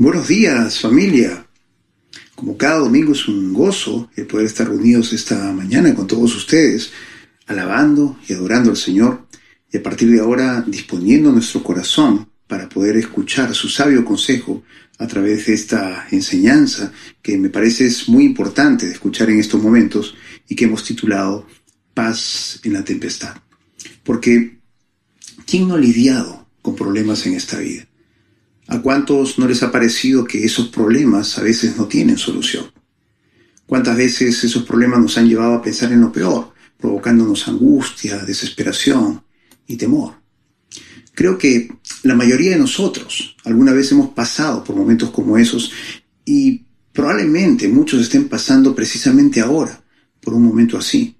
[0.00, 1.44] Buenos días familia.
[2.36, 6.92] Como cada domingo es un gozo el poder estar reunidos esta mañana con todos ustedes,
[7.48, 9.26] alabando y adorando al Señor
[9.72, 14.62] y a partir de ahora disponiendo nuestro corazón para poder escuchar su sabio consejo
[14.98, 19.60] a través de esta enseñanza que me parece es muy importante de escuchar en estos
[19.60, 20.14] momentos
[20.48, 21.44] y que hemos titulado
[21.92, 23.34] Paz en la tempestad.
[24.04, 24.60] Porque
[25.44, 27.87] ¿quién no ha lidiado con problemas en esta vida?
[28.68, 32.70] ¿A cuántos no les ha parecido que esos problemas a veces no tienen solución?
[33.66, 39.22] ¿Cuántas veces esos problemas nos han llevado a pensar en lo peor, provocándonos angustia, desesperación
[39.66, 40.14] y temor?
[41.14, 41.68] Creo que
[42.02, 45.72] la mayoría de nosotros alguna vez hemos pasado por momentos como esos
[46.24, 49.82] y probablemente muchos estén pasando precisamente ahora
[50.20, 51.16] por un momento así.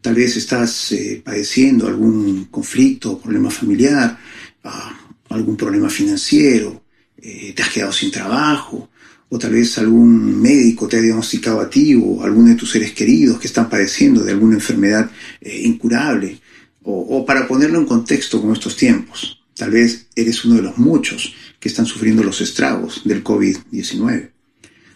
[0.00, 4.18] Tal vez estás eh, padeciendo algún conflicto o problema familiar,
[4.64, 5.01] ah,
[5.34, 6.84] algún problema financiero,
[7.16, 8.90] eh, te has quedado sin trabajo,
[9.28, 12.92] o tal vez algún médico te ha diagnosticado a ti o alguno de tus seres
[12.92, 16.38] queridos que están padeciendo de alguna enfermedad eh, incurable,
[16.84, 21.32] o, para ponerlo en contexto con estos tiempos, tal vez eres uno de los muchos
[21.60, 24.30] que están sufriendo los estragos del COVID-19.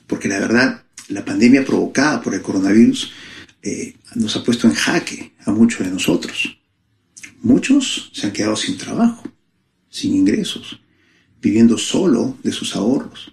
[0.06, 3.12] Porque la verdad, la pandemia provocada por el coronavirus
[3.62, 6.58] eh, nos ha puesto en jaque a muchos de nosotros.
[7.42, 9.22] Muchos se han quedado sin trabajo
[9.96, 10.78] sin ingresos,
[11.40, 13.32] viviendo solo de sus ahorros,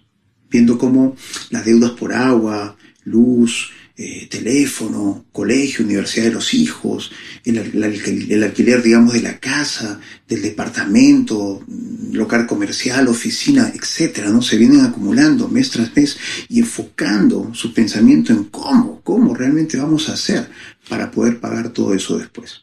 [0.50, 1.16] viendo cómo
[1.50, 7.12] las deudas por agua, luz, eh, teléfono, colegio, universidad de los hijos,
[7.44, 14.42] el, el, alquiler, digamos, de la casa, del departamento, mm, local comercial, oficina, etcétera, ¿no?
[14.42, 16.18] Se vienen acumulando mes tras mes
[16.48, 20.50] y enfocando su pensamiento en cómo, cómo realmente vamos a hacer
[20.88, 22.63] para poder pagar todo eso después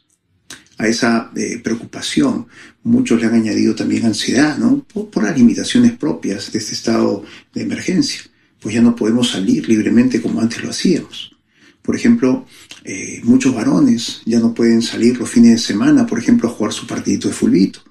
[0.81, 2.47] a esa eh, preocupación.
[2.83, 4.83] Muchos le han añadido también ansiedad, ¿no?
[4.91, 8.21] Por, las limitaciones propias de este estado de emergencia.
[8.59, 11.35] Pues ya no podemos salir libremente como antes lo hacíamos.
[11.83, 12.47] Por ejemplo,
[12.83, 16.73] eh, muchos varones ya no pueden salir los fines de semana, por ejemplo, a jugar
[16.73, 17.81] su partidito de fulbito.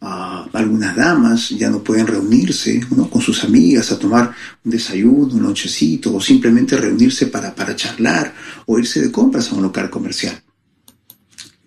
[0.00, 3.08] algunas damas ya no pueden reunirse ¿no?
[3.08, 4.34] con sus amigas a tomar
[4.64, 8.34] un desayuno, un nochecito, o simplemente reunirse para, para charlar
[8.66, 10.43] o irse de compras a un local comercial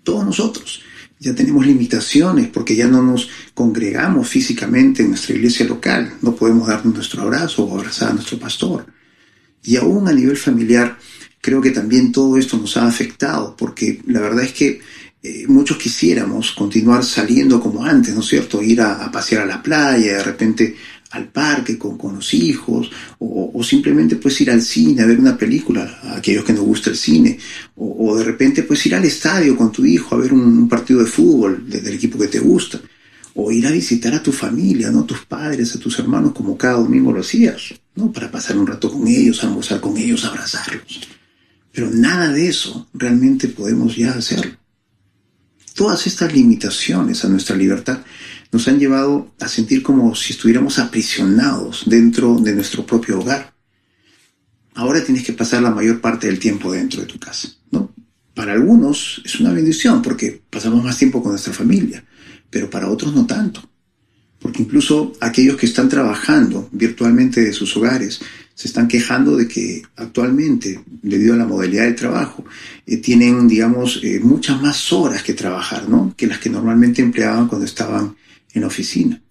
[0.07, 0.81] todos nosotros.
[1.19, 6.13] Ya tenemos limitaciones porque ya no nos congregamos físicamente en nuestra iglesia local.
[6.21, 8.85] No podemos darnos nuestro abrazo o abrazar a nuestro pastor.
[9.63, 10.97] Y aún a nivel familiar,
[11.41, 14.79] creo que también todo esto nos ha afectado porque la verdad es que
[15.21, 18.63] eh, muchos quisiéramos continuar saliendo como antes, ¿no es cierto?
[18.63, 20.77] Ir a, a pasear a la playa, de repente
[21.11, 25.19] al parque con, con los hijos, o, o, simplemente pues ir al cine a ver
[25.19, 27.39] una película, a aquellos que nos gusta el cine,
[27.75, 30.99] o, o de repente pues ir al estadio con tu hijo a ver un, partido
[30.99, 32.81] de fútbol del equipo que te gusta,
[33.35, 35.05] o ir a visitar a tu familia, ¿no?
[35.05, 38.11] tus padres, a tus hermanos como cada domingo lo hacías, ¿no?
[38.11, 41.01] Para pasar un rato con ellos, almorzar con ellos, abrazarlos.
[41.71, 44.57] Pero nada de eso realmente podemos ya hacerlo.
[45.75, 47.99] Todas estas limitaciones a nuestra libertad
[48.51, 53.53] nos han llevado a sentir como si estuviéramos aprisionados dentro de nuestro propio hogar.
[54.75, 57.93] Ahora tienes que pasar la mayor parte del tiempo dentro de tu casa, ¿no?
[58.33, 62.05] Para algunos es una bendición porque pasamos más tiempo con nuestra familia,
[62.49, 63.67] pero para otros no tanto.
[64.39, 68.19] Porque incluso aquellos que están trabajando virtualmente de sus hogares
[68.53, 72.45] se están quejando de que actualmente, debido a la modalidad de trabajo,
[72.85, 76.13] eh, tienen, digamos, eh, muchas más horas que trabajar, ¿no?
[76.15, 78.15] Que las que normalmente empleaban cuando estaban
[78.57, 79.21] en oficina.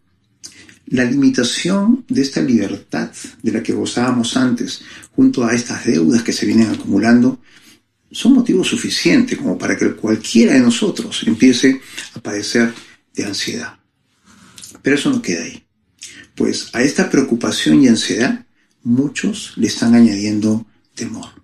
[0.86, 3.10] La limitación de esta libertad
[3.42, 4.82] de la que gozábamos antes,
[5.14, 7.40] junto a estas deudas que se vienen acumulando,
[8.10, 11.80] son motivos suficientes como para que cualquiera de nosotros empiece
[12.14, 12.72] a padecer
[13.14, 13.78] de ansiedad.
[14.80, 15.64] Pero eso no queda ahí.
[16.36, 18.46] Pues a esta preocupación y ansiedad
[18.84, 21.42] muchos le están añadiendo temor.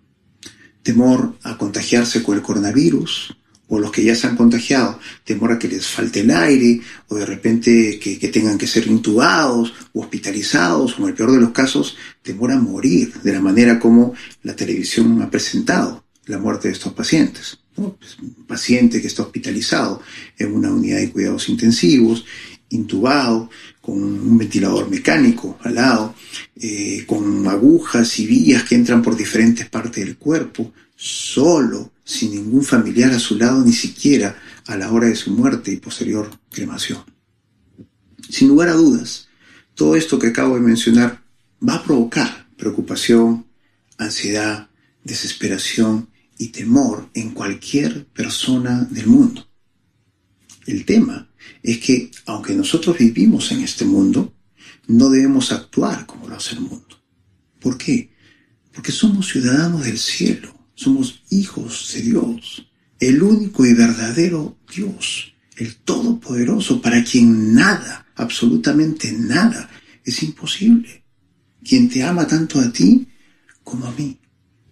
[0.83, 3.37] Temor a contagiarse con el coronavirus,
[3.73, 7.15] o los que ya se han contagiado, temor a que les falte el aire, o
[7.15, 11.53] de repente que, tengan que ser intubados o hospitalizados, o en el peor de los
[11.53, 16.75] casos, temor a morir, de la manera como la televisión ha presentado la muerte de
[16.75, 17.61] estos pacientes.
[17.75, 20.03] Pues, un paciente que está hospitalizado
[20.37, 22.27] en una unidad de cuidados intensivos,
[22.69, 23.49] intubado,
[23.81, 26.15] con un ventilador mecánico al lado,
[26.57, 32.63] eh, con agujas y vías que entran por diferentes partes del cuerpo, solo, sin ningún
[32.63, 37.03] familiar a su lado, ni siquiera a la hora de su muerte y posterior cremación.
[38.29, 39.27] Sin lugar a dudas,
[39.75, 41.21] todo esto que acabo de mencionar
[41.69, 43.47] va a provocar preocupación,
[43.99, 44.71] ansiedad,
[45.03, 46.09] desesperación
[46.39, 49.45] y temor en cualquier persona del mundo.
[50.67, 51.29] El tema
[51.65, 54.35] es que, aunque nosotros vivimos en este mundo,
[54.87, 56.97] no debemos actuar como lo hace el mundo.
[57.61, 58.13] ¿Por qué?
[58.73, 62.67] Porque somos ciudadanos del cielo, somos hijos de Dios,
[62.99, 69.71] el único y verdadero Dios, el Todopoderoso, para quien nada, absolutamente nada,
[70.05, 71.05] es imposible.
[71.65, 73.07] Quien te ama tanto a ti
[73.63, 74.19] como a mí.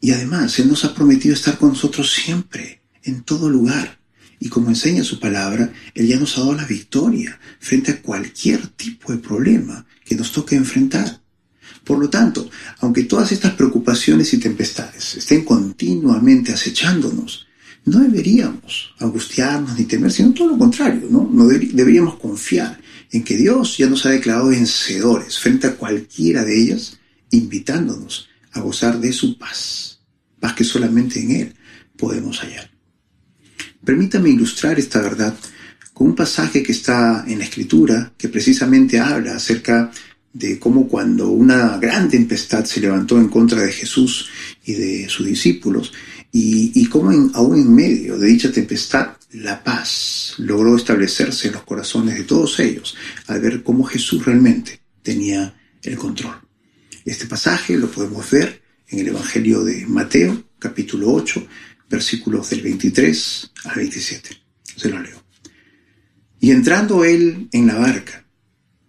[0.00, 4.00] Y además, Él nos ha prometido estar con nosotros siempre, en todo lugar.
[4.40, 8.66] Y como enseña su palabra, Él ya nos ha dado la victoria frente a cualquier
[8.68, 11.19] tipo de problema que nos toque enfrentar.
[11.84, 12.48] Por lo tanto,
[12.80, 17.46] aunque todas estas preocupaciones y tempestades estén continuamente acechándonos,
[17.84, 21.28] no deberíamos angustiarnos ni temer, sino todo lo contrario, ¿no?
[21.32, 22.80] no deberíamos confiar
[23.10, 26.98] en que Dios ya nos ha declarado vencedores frente a cualquiera de ellas,
[27.30, 30.00] invitándonos a gozar de su paz,
[30.38, 31.54] paz que solamente en Él
[31.96, 32.70] podemos hallar.
[33.84, 35.34] Permítame ilustrar esta verdad
[35.94, 39.90] con un pasaje que está en la Escritura que precisamente habla acerca
[40.32, 44.28] de cómo cuando una gran tempestad se levantó en contra de Jesús
[44.64, 45.92] y de sus discípulos,
[46.32, 52.16] y, cómo aún en medio de dicha tempestad la paz logró establecerse en los corazones
[52.16, 52.96] de todos ellos
[53.26, 56.36] al ver cómo Jesús realmente tenía el control.
[57.04, 61.46] Este pasaje lo podemos ver en el Evangelio de Mateo, capítulo 8,
[61.88, 64.30] versículos del 23 al 27.
[64.76, 65.20] Se lo leo.
[66.40, 68.24] Y entrando él en la barca,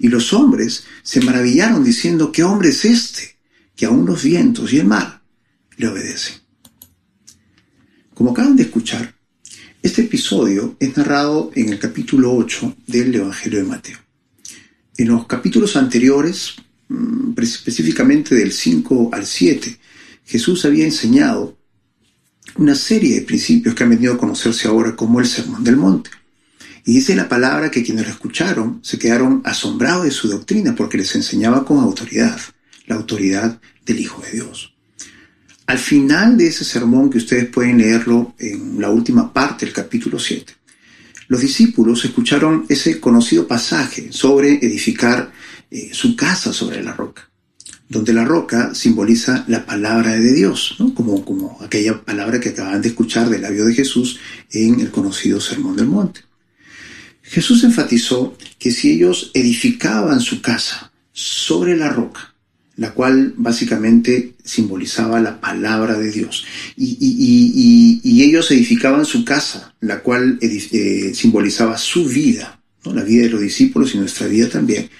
[0.00, 3.36] Y los hombres se maravillaron diciendo, ¿qué hombre es este?
[3.76, 5.22] Que aun los vientos y el mar
[5.76, 6.36] le obedecen.
[8.14, 9.14] Como acaban de escuchar,
[9.82, 13.98] este episodio es narrado en el capítulo 8 del Evangelio de Mateo.
[14.96, 16.54] En los capítulos anteriores,
[16.88, 19.78] mm, específicamente del 5 al 7,
[20.24, 21.58] Jesús había enseñado
[22.56, 26.08] una serie de principios que han venido a conocerse ahora como el Sermón del Monte.
[26.84, 30.98] Y dice la palabra que quienes lo escucharon se quedaron asombrados de su doctrina porque
[30.98, 32.38] les enseñaba con autoridad,
[32.86, 34.74] la autoridad del Hijo de Dios.
[35.66, 40.18] Al final de ese sermón, que ustedes pueden leerlo en la última parte del capítulo
[40.18, 40.52] 7,
[41.28, 45.30] los discípulos escucharon ese conocido pasaje sobre edificar
[45.70, 47.30] eh, su casa sobre la roca
[47.90, 52.88] donde la roca simboliza la palabra de Dios, como, como aquella palabra que acaban de
[52.88, 54.20] escuchar del labio de Jesús
[54.52, 56.20] en el conocido Sermón del Monte.
[57.30, 62.34] Jesús enfatizó que si ellos edificaban su casa sobre la roca,
[62.74, 66.44] la cual básicamente simbolizaba la palabra de Dios,
[66.76, 73.40] y, ellos edificaban su casa, la cual eh, simbolizaba su vida, la vida de los
[73.40, 74.90] discípulos y nuestra vida también,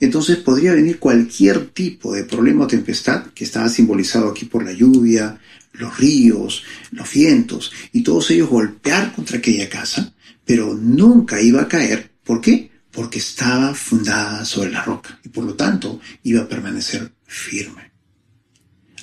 [0.00, 4.72] entonces podría venir cualquier tipo de problema o tempestad que estaba simbolizado aquí por la
[4.72, 5.38] lluvia,
[5.74, 10.14] los ríos, los vientos, y todos ellos golpear contra aquella casa,
[10.44, 12.10] pero nunca iba a caer.
[12.24, 12.70] ¿Por qué?
[12.90, 17.90] Porque estaba fundada sobre la roca y por lo tanto iba a permanecer firme.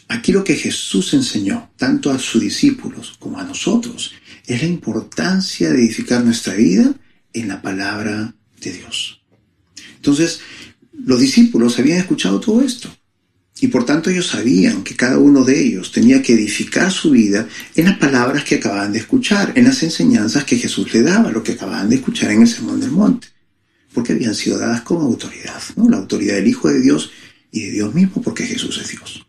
[0.09, 4.13] Aquí lo que Jesús enseñó, tanto a sus discípulos como a nosotros,
[4.45, 6.93] es la importancia de edificar nuestra vida
[7.33, 9.21] en la palabra de Dios.
[9.95, 10.39] Entonces,
[11.05, 12.89] los discípulos habían escuchado todo esto
[13.59, 17.47] y por tanto ellos sabían que cada uno de ellos tenía que edificar su vida
[17.75, 21.41] en las palabras que acababan de escuchar, en las enseñanzas que Jesús le daba, lo
[21.41, 23.27] que acababan de escuchar en el Sermón del Monte,
[23.93, 27.11] porque habían sido dadas como autoridad, la autoridad del Hijo de Dios
[27.51, 29.25] y de Dios mismo, porque Jesús es Dios.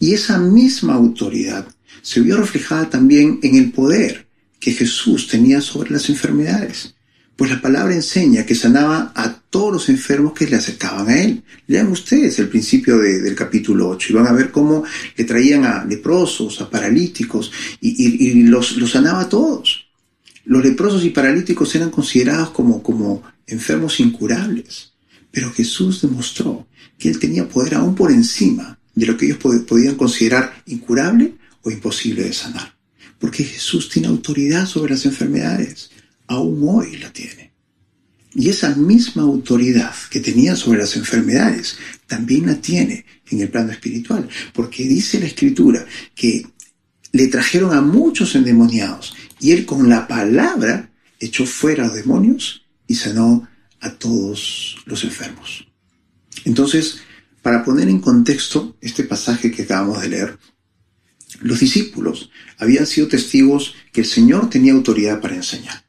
[0.00, 1.66] Y esa misma autoridad
[2.02, 4.26] se vio reflejada también en el poder
[4.58, 6.94] que Jesús tenía sobre las enfermedades.
[7.38, 11.44] Pues la palabra enseña que sanaba a todos los enfermos que le acercaban a él.
[11.68, 14.82] Lean ustedes el principio del capítulo 8 y van a ver cómo
[15.16, 19.86] le traían a leprosos, a paralíticos y, los, los, sanaba a todos.
[20.46, 24.94] Los leprosos y paralíticos eran considerados como, como enfermos incurables.
[25.30, 26.66] Pero Jesús demostró
[26.98, 31.70] que él tenía poder aún por encima de lo que ellos podían considerar incurable o
[31.70, 32.74] imposible de sanar.
[33.20, 35.90] Porque Jesús tiene autoridad sobre las enfermedades
[36.28, 37.52] aún hoy la tiene.
[38.34, 43.72] Y esa misma autoridad que tenía sobre las enfermedades, también la tiene en el plano
[43.72, 46.46] espiritual, porque dice la escritura que
[47.10, 52.66] le trajeron a muchos endemoniados y él con la palabra echó fuera a los demonios
[52.86, 53.48] y sanó
[53.80, 55.66] a todos los enfermos.
[56.44, 57.00] Entonces,
[57.42, 60.38] Para poner en contexto este pasaje que acabamos de leer,
[61.40, 65.82] los discípulos habían sido testigos que el Señor tenía autoridad para enseñar,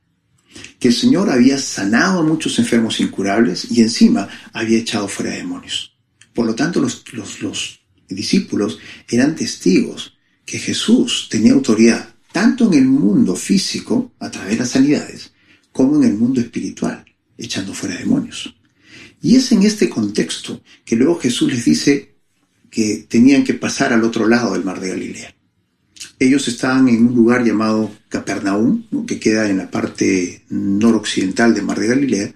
[0.79, 5.98] que el Señor había sanado a muchos enfermos incurables y encima había echado fuera demonios.
[6.33, 12.74] Por lo tanto, los, los, los discípulos eran testigos que Jesús tenía autoridad tanto en
[12.75, 15.33] el mundo físico, a través de las sanidades,
[15.71, 17.03] como en el mundo espiritual,
[17.38, 18.55] echando fuera demonios.
[19.21, 22.15] Y es en este contexto que luego Jesús les dice
[22.69, 25.36] que tenían que pasar al otro lado del mar de Galilea.
[26.20, 31.79] Ellos estaban en un lugar llamado Capernaum, que queda en la parte noroccidental del mar
[31.79, 32.34] de Galilea,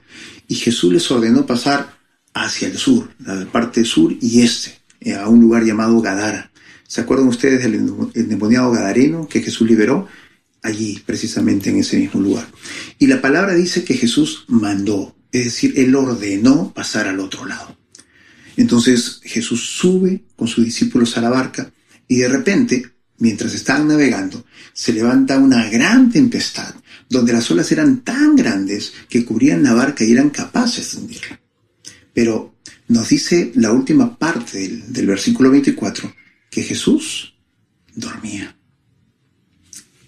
[0.48, 1.98] y Jesús les ordenó pasar
[2.34, 6.52] hacia el sur, la parte sur y este, eh, a un lugar llamado Gadara.
[6.88, 7.76] ¿Se acuerdan ustedes del
[8.14, 10.08] endemoniado gadareno que Jesús liberó?
[10.62, 12.48] Allí, precisamente en ese mismo lugar.
[13.00, 17.78] Y la palabra dice que Jesús mandó, es decir, él ordenó pasar al otro lado.
[18.58, 21.72] Entonces Jesús sube con sus discípulos a la barca
[22.08, 26.74] y de repente, mientras estaban navegando, se levanta una gran tempestad,
[27.10, 31.40] donde las olas eran tan grandes que cubrían la barca y eran capaces de hundirla.
[32.14, 32.56] Pero
[32.88, 36.14] nos dice la última parte del, del versículo 24
[36.50, 37.34] que Jesús
[37.96, 38.56] dormía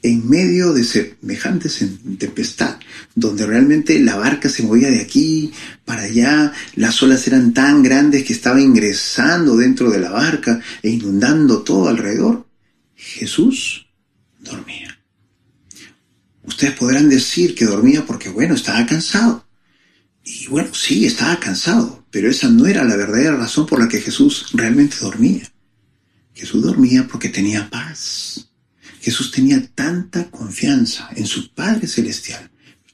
[0.06, 1.68] en medio de semejante
[2.20, 2.78] tempestad,
[3.16, 5.52] donde realmente la barca se movía de aquí
[5.84, 10.92] para allá, las olas eran tan grandes que estaba ingresando dentro de la barca e
[10.92, 12.45] inundando todo alrededor,
[12.96, 13.88] Jesús
[14.40, 15.00] dormía.
[16.44, 19.46] Ustedes podrán decir que dormía porque, bueno, estaba cansado.
[20.24, 24.02] Y bueno, sí, estaba cansado, pero esa no era la verdadera razón por la que
[24.02, 25.52] Jesús realmente dormía.
[26.34, 28.50] Jesús dormía porque tenía paz
[29.06, 32.50] Jesús tenía tanta confianza en su Padre Celestial,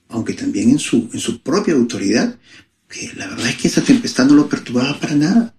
[0.10, 2.38] aunque también en su, en su propia autoridad,
[2.90, 5.56] que la verdad es que esa tempestad no lo perturbaba para nada.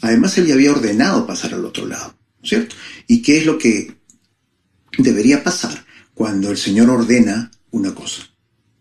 [0.00, 2.76] Además, él le había ordenado pasar al otro lado, ¿cierto?
[3.06, 3.96] ¿Y qué es lo que
[4.98, 8.28] debería pasar cuando el Señor ordena una cosa?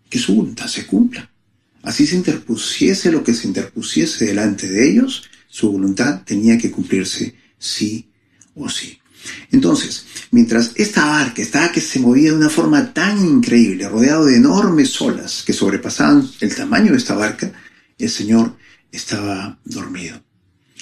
[0.09, 1.29] Que su voluntad se cumpla.
[1.83, 7.35] Así se interpusiese lo que se interpusiese delante de ellos, su voluntad tenía que cumplirse
[7.57, 8.09] sí
[8.55, 8.99] o sí.
[9.51, 14.35] Entonces, mientras esta barca estaba que se movía de una forma tan increíble, rodeado de
[14.35, 17.51] enormes olas que sobrepasaban el tamaño de esta barca,
[17.97, 18.55] el Señor
[18.91, 20.21] estaba dormido.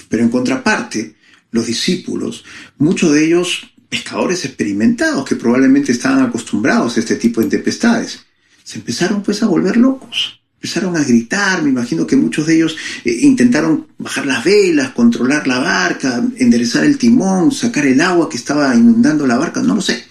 [0.10, 1.16] Pero en contraparte,
[1.56, 2.44] los discípulos,
[2.78, 8.20] muchos de ellos pescadores experimentados que probablemente estaban acostumbrados a este tipo de tempestades,
[8.64, 12.76] se empezaron pues a volver locos empezaron a gritar, me imagino que muchos de ellos
[13.04, 18.38] eh, intentaron bajar las velas, controlar la barca, enderezar el timón, sacar el agua que
[18.38, 20.04] estaba inundando la barca, no lo sé.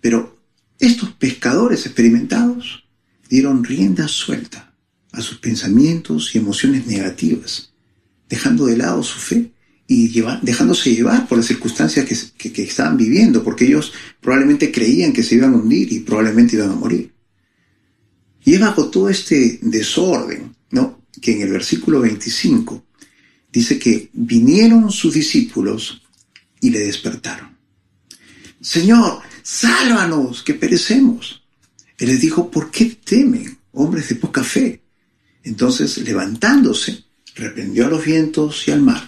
[0.00, 0.36] Pero
[0.80, 2.88] estos pescadores experimentados
[3.28, 4.74] dieron rienda suelta
[5.12, 7.72] a sus pensamientos y emociones negativas,
[8.28, 9.52] dejando de lado su fe
[9.90, 12.04] y dejándose llevar por las circunstancias
[12.36, 16.56] que, que estaban viviendo, porque ellos probablemente creían que se iban a hundir y probablemente
[16.56, 17.10] iban a morir.
[18.44, 21.06] Y es bajo todo este desorden, ¿no?
[21.22, 22.84] Que en el versículo 25
[23.50, 26.02] dice que vinieron sus discípulos
[26.60, 27.56] y le despertaron.
[28.60, 31.42] Señor, sálvanos, que perecemos.
[31.96, 34.82] Él les dijo, ¿por qué temen, hombres de poca fe?
[35.44, 37.04] Entonces, levantándose,
[37.34, 39.06] reprendió a los vientos y al mar,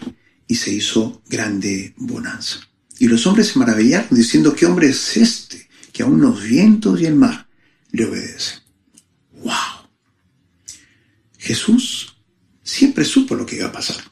[0.51, 2.59] y se hizo grande bonanza.
[2.99, 7.07] Y los hombres se maravillaron, diciendo, ¿qué hombre es este, que aun los vientos y
[7.07, 7.47] el mar
[7.93, 8.59] le obedecen?
[9.45, 9.87] ¡Wow!
[11.39, 12.17] Jesús
[12.65, 14.03] siempre supo lo que iba a pasar.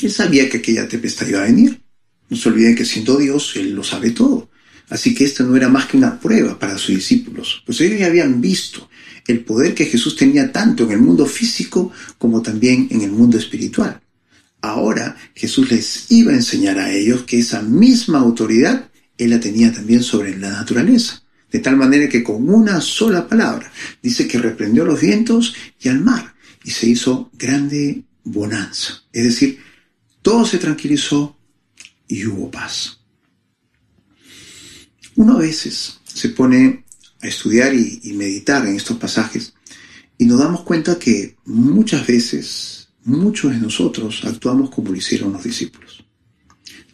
[0.00, 1.82] Él sabía que aquella tempestad iba a venir.
[2.28, 4.50] No se olviden que siendo Dios, Él lo sabe todo.
[4.88, 8.06] Así que esta no era más que una prueba para sus discípulos, pues ellos ya
[8.06, 8.88] habían visto
[9.26, 13.36] el poder que Jesús tenía tanto en el mundo físico como también en el mundo
[13.36, 14.00] espiritual.
[14.64, 19.72] Ahora Jesús les iba a enseñar a ellos que esa misma autoridad Él la tenía
[19.72, 23.70] también sobre la naturaleza de tal manera que con una sola palabra
[24.02, 29.04] dice que reprendió los vientos y al mar y se hizo grande bonanza.
[29.12, 29.60] Es decir,
[30.20, 31.38] todo se tranquilizó
[32.08, 32.98] y hubo paz.
[35.14, 36.84] Uno a veces se pone
[37.20, 39.54] a estudiar y, y meditar en estos pasajes
[40.18, 45.44] y nos damos cuenta que muchas veces muchos de nosotros actuamos como lo hicieron los
[45.44, 46.04] discípulos.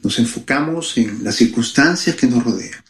[0.02, 2.83] Nos enfocamos en las circunstancias que nos rodean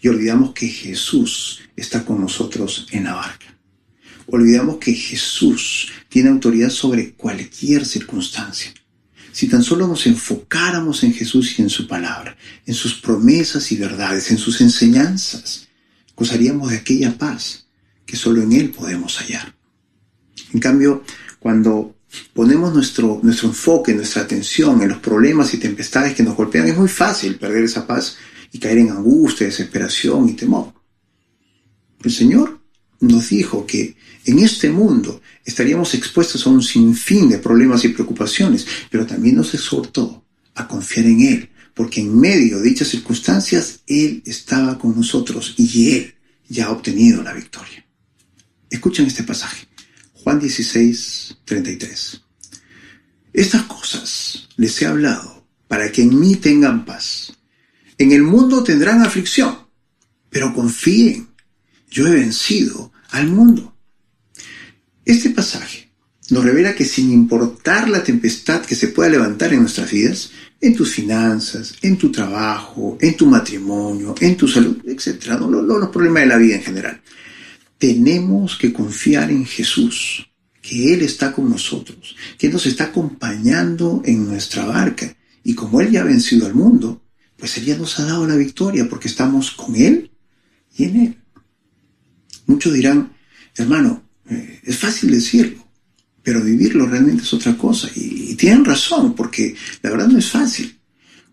[0.00, 3.46] y olvidamos que Jesús está con nosotros en la barca.
[4.26, 8.72] Olvidamos que Jesús tiene autoridad sobre cualquier circunstancia.
[9.32, 13.76] Si tan solo nos enfocáramos en Jesús y en su palabra, en sus promesas y
[13.76, 15.68] verdades, en sus enseñanzas,
[16.16, 17.66] gozaríamos de aquella paz
[18.06, 19.54] que solo en Él podemos hallar.
[20.52, 21.04] En cambio,
[21.38, 21.95] cuando
[22.32, 26.76] ponemos nuestro, nuestro enfoque, nuestra atención en los problemas y tempestades que nos golpean, es
[26.76, 28.16] muy fácil perder esa paz
[28.52, 30.72] y caer en angustia, desesperación y temor.
[32.02, 32.60] El Señor
[33.00, 38.66] nos dijo que en este mundo estaríamos expuestos a un sinfín de problemas y preocupaciones,
[38.90, 44.22] pero también nos exhortó a confiar en Él, porque en medio de dichas circunstancias Él
[44.24, 46.14] estaba con nosotros y Él
[46.48, 47.84] ya ha obtenido la victoria.
[48.70, 49.66] Escuchen este pasaje,
[50.26, 52.20] Juan 16, 33.
[53.32, 57.32] Estas cosas les he hablado para que en mí tengan paz.
[57.96, 59.56] En el mundo tendrán aflicción,
[60.28, 61.28] pero confíen,
[61.88, 63.76] yo he vencido al mundo.
[65.04, 65.92] Este pasaje
[66.30, 70.74] nos revela que sin importar la tempestad que se pueda levantar en nuestras vidas, en
[70.74, 76.24] tus finanzas, en tu trabajo, en tu matrimonio, en tu salud, etc., no, los problemas
[76.24, 77.00] de la vida en general,
[77.78, 80.28] tenemos que confiar en Jesús,
[80.62, 85.16] que Él está con nosotros, que nos está acompañando en nuestra barca.
[85.44, 87.02] Y como Él ya ha vencido al mundo,
[87.36, 90.10] pues Él ya nos ha dado la victoria porque estamos con Él
[90.76, 91.16] y en Él.
[92.46, 93.12] Muchos dirán,
[93.56, 95.64] hermano, eh, es fácil decirlo,
[96.22, 97.88] pero vivirlo realmente es otra cosa.
[97.94, 100.75] Y, tienen razón, porque la verdad no es fácil.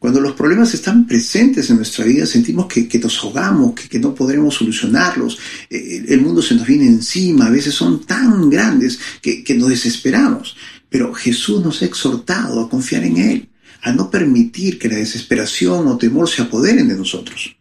[0.03, 4.55] Cuando los problemas están presentes en nuestra vida, sentimos que, nos ahogamos, que, no podremos
[4.55, 9.55] solucionarlos, eh, el mundo se nos viene encima, a veces son tan grandes que, que
[9.55, 10.57] nos desesperamos.
[10.89, 13.49] Pero Jesús nos ha exhortado a confiar en Él,
[13.81, 17.55] a no permitir que la desesperación o temor se apoderen de nosotros.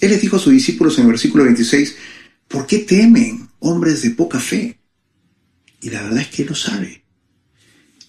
[0.00, 1.96] Él les dijo a sus discípulos en el versículo 26,
[2.46, 4.78] ¿Por qué temen hombres de poca fe?
[5.82, 7.02] Y la verdad es que Él lo sabe.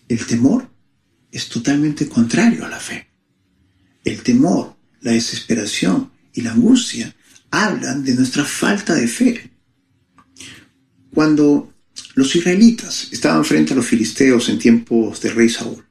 [0.08, 0.70] El temor
[1.32, 3.11] es totalmente contrario a la fe.
[4.04, 7.16] El temor, la desesperación y la angustia
[7.52, 9.52] hablan de nuestra falta de fe.
[11.14, 11.74] Cuando
[12.16, 15.86] los israelitas estaban frente a los filisteos en tiempos del rey Saúl,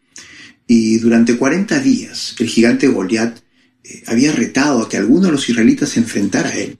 [0.67, 3.39] y durante 40 días el gigante Goliat
[3.83, 6.79] eh, había retado a que alguno de los israelitas se enfrentara a él,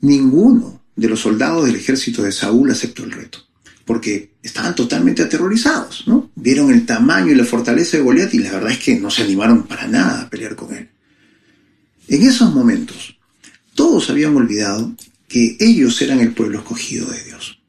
[0.00, 3.45] ninguno de los soldados del ejército de Saúl aceptó el reto,
[3.86, 6.30] porque estaban totalmente aterrorizados, ¿no?
[6.34, 9.22] Vieron el tamaño y la fortaleza de Goliat y la verdad es que no se
[9.22, 10.88] animaron para nada a pelear con él.
[12.08, 13.16] En esos momentos,
[13.74, 14.94] todos habían olvidado
[15.28, 17.60] que ellos eran el pueblo escogido de Dios.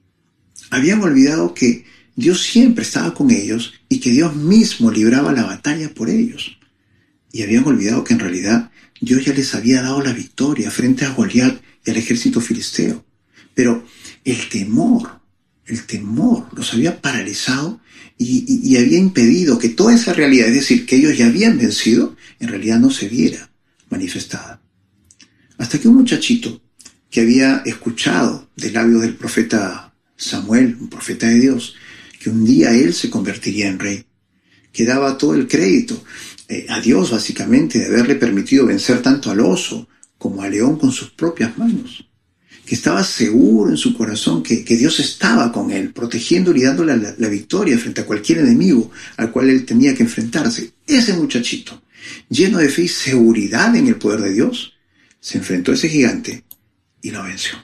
[0.72, 5.94] Habían olvidado que Dios siempre estaba con ellos y que Dios mismo libraba la batalla
[5.94, 6.58] por ellos.
[7.32, 11.12] Y habían olvidado que en realidad Dios ya les había dado la victoria frente a
[11.12, 13.06] Goliat y al ejército filisteo.
[13.54, 13.86] Pero
[14.24, 15.17] el temor,
[15.68, 17.80] el temor los había paralizado
[18.18, 22.48] y, había impedido que toda esa realidad, es decir, que ellos ya habían vencido, en
[22.48, 23.52] realidad no se viera
[23.90, 24.62] manifestada.
[25.58, 26.62] Hasta que un muchachito
[27.10, 31.76] que había escuchado del labio del profeta Samuel, un profeta de Dios,
[32.20, 34.06] que un día él se convertiría en rey,
[34.72, 36.04] que daba todo el crédito
[36.48, 40.92] eh, a Dios básicamente de haberle permitido vencer tanto al oso como al león con
[40.92, 42.08] sus propias manos
[42.68, 47.30] que estaba seguro en su corazón que, Dios estaba con él, protegiéndole y dándole la,
[47.30, 50.74] victoria frente a cualquier enemigo al cual él tenía que enfrentarse.
[50.86, 51.82] Ese muchachito,
[52.28, 54.74] lleno de fe y seguridad en el poder de Dios,
[55.18, 56.44] se enfrentó a ese gigante
[57.02, 57.58] y lo venció.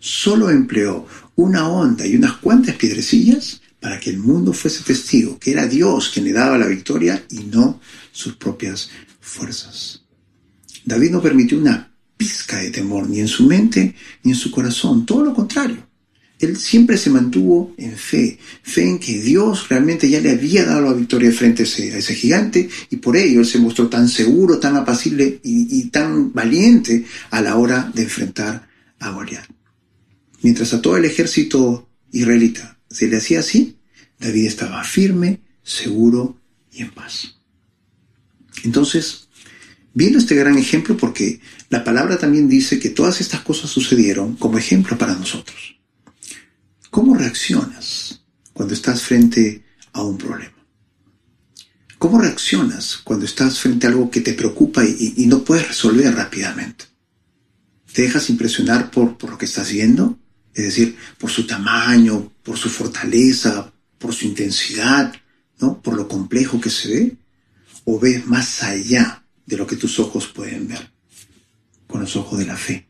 [0.00, 5.52] Solo empleó una onda y unas cuantas piedrecillas para que el mundo fuese testigo que
[5.52, 10.02] era Dios quien le daba la victoria y no sus propias fuerzas.
[10.84, 11.91] David no permitió una
[12.22, 15.88] pizca de temor, ni en su mente, ni en su corazón, todo lo contrario.
[16.38, 20.82] Él siempre se mantuvo en fe, fe en que Dios realmente ya le había dado
[20.82, 24.76] la victoria frente a ese, gigante y por ello él se mostró tan seguro, tan
[24.76, 28.68] apacible y, tan valiente a la hora de enfrentar
[29.00, 29.46] a Goliat.
[30.42, 33.78] Mientras a todo el ejército israelita se le hacía así,
[34.18, 36.38] David estaba firme, seguro
[36.72, 37.36] y en paz.
[38.64, 39.28] Entonces,
[39.94, 41.40] Viendo este gran ejemplo porque
[41.72, 45.80] la palabra también dice que todas estas cosas sucedieron como ejemplo para nosotros.
[46.90, 48.20] ¿Cómo reaccionas
[48.52, 50.66] cuando estás frente a un problema?
[51.96, 56.84] ¿Cómo reaccionas cuando estás frente a algo que te preocupa y, no puedes resolver rápidamente?
[57.90, 60.18] ¿Te dejas impresionar por, por lo que estás viendo?
[60.52, 65.10] Es decir, por su tamaño, por su fortaleza, por su intensidad,
[65.58, 65.80] ¿no?
[65.80, 67.16] Por lo complejo que se ve.
[67.86, 70.91] ¿O ves más allá de lo que tus ojos pueden ver,
[71.92, 72.88] con los ojos de la fe.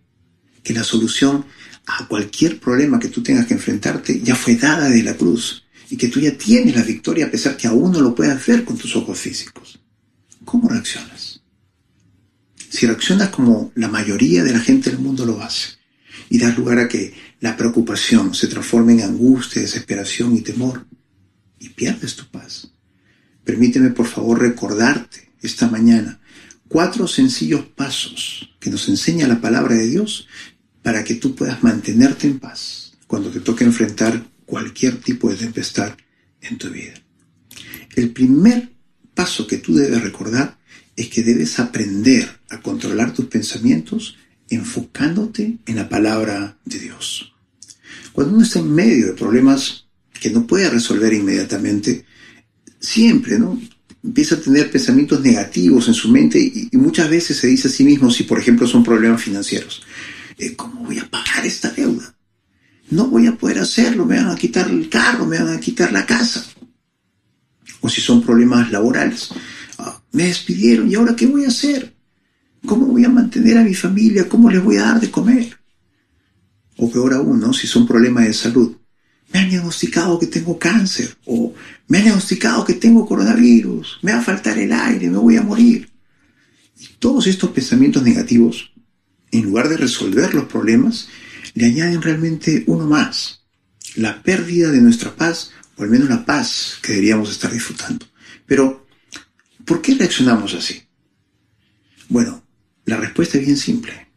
[0.62, 1.44] Que la solución
[1.86, 5.96] a cualquier problema que tú tengas que enfrentarte ya fue dada de la cruz y
[5.96, 8.78] que tú ya tienes la victoria a pesar que aún no lo puedas ver con
[8.78, 9.80] tus ojos físicos.
[10.44, 11.42] ¿Cómo reaccionas?
[12.70, 15.72] Si reaccionas como la mayoría de la gente del mundo lo hace
[16.30, 20.86] y das lugar a que la preocupación se transforme en angustia, desesperación y temor,
[21.58, 22.72] y pierdes tu paz.
[23.44, 26.20] Permíteme por favor recordarte esta mañana
[26.72, 30.26] cuatro sencillos pasos que nos enseña la palabra de Dios
[30.82, 35.94] para que tú puedas mantenerte en paz cuando te toque enfrentar cualquier tipo de tempestad
[36.40, 36.94] en tu vida.
[37.94, 38.72] El primer
[39.12, 40.56] paso que tú debes recordar
[40.96, 44.16] es que debes aprender a controlar tus pensamientos
[44.48, 47.34] enfocándote en la palabra de Dios.
[48.14, 52.06] Cuando uno está en medio de problemas que no puede resolver inmediatamente,
[52.80, 53.60] siempre, ¿no?
[54.04, 57.84] Empieza a tener pensamientos negativos en su mente y, muchas veces se dice a sí
[57.84, 59.82] mismo, si por ejemplo son problemas financieros,
[60.38, 62.14] eh, ¿cómo voy a pagar esta deuda?
[62.90, 65.92] No voy a poder hacerlo, me van a quitar el carro, me van a quitar
[65.92, 66.44] la casa.
[67.80, 69.30] O si son problemas laborales,
[69.78, 71.94] ah, me despidieron y ahora ¿qué voy a hacer?
[72.66, 74.28] ¿Cómo voy a mantener a mi familia?
[74.28, 75.56] ¿Cómo les voy a dar de comer?
[76.76, 78.76] O peor aún, si son problemas de salud.
[79.32, 81.54] Me han diagnosticado que tengo cáncer o
[81.88, 85.42] me han diagnosticado que tengo coronavirus, me va a faltar el aire, me voy a
[85.42, 85.90] morir.
[86.78, 88.72] Y todos estos pensamientos negativos,
[89.30, 91.08] en lugar de resolver los problemas,
[91.54, 93.42] le añaden realmente uno más,
[93.94, 98.06] la pérdida de nuestra paz, o al menos la paz que deberíamos estar disfrutando.
[98.46, 98.86] Pero,
[99.64, 100.82] ¿por qué reaccionamos así?
[102.08, 102.42] Bueno,
[102.84, 104.08] la respuesta es bien simple,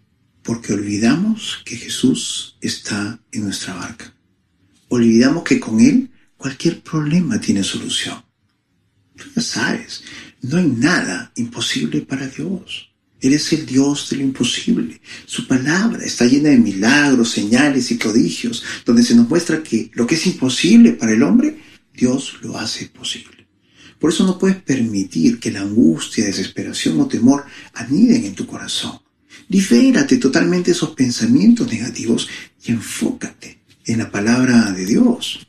[0.44, 4.15] porque olvidamos que Jesús está en nuestra barca.
[4.96, 8.24] Olvidamos que con Él cualquier problema tiene solución.
[9.18, 10.04] Tú ya sabes,
[10.42, 12.94] no hay nada imposible para Dios.
[13.20, 15.02] Él es el Dios de lo imposible.
[15.26, 20.08] Su palabra está llena de milagros, señales y prodigios, donde se nos muestra que lo
[20.08, 21.60] que es imposible para el hombre,
[21.94, 23.48] Dios lo hace posible.
[24.00, 28.98] Por eso no puedes permitir que la angustia, desesperación o temor aniden en tu corazón.
[29.50, 32.30] Libérate totalmente esos pensamientos negativos
[32.64, 35.48] y enfócate en la palabra de Dios.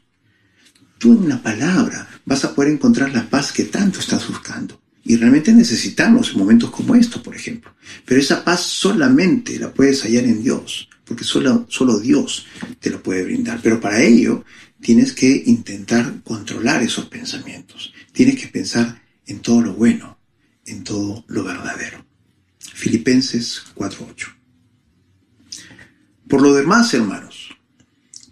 [0.99, 4.81] Tú en la palabra vas a poder encontrar la paz que tanto estás buscando.
[5.05, 7.75] Y realmente necesitamos momentos como estos, por ejemplo.
[8.05, 12.47] Pero esa paz solamente la puedes hallar en Dios, porque solo, solo Dios
[12.81, 13.61] te lo puede brindar.
[13.63, 14.45] Pero para ello
[14.81, 17.93] tienes que intentar controlar esos pensamientos.
[18.13, 20.19] Tienes que pensar en todo lo bueno,
[20.65, 22.05] en todo lo verdadero.
[22.59, 24.35] Filipenses 4.8.
[26.29, 27.36] Por lo demás, hermanos,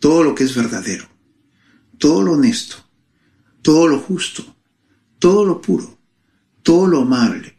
[0.04, 1.08] todo lo que es verdadero,
[1.96, 2.76] todo lo honesto,
[3.62, 4.54] todo lo justo,
[5.18, 5.98] todo lo puro,
[6.62, 7.56] todo lo amable,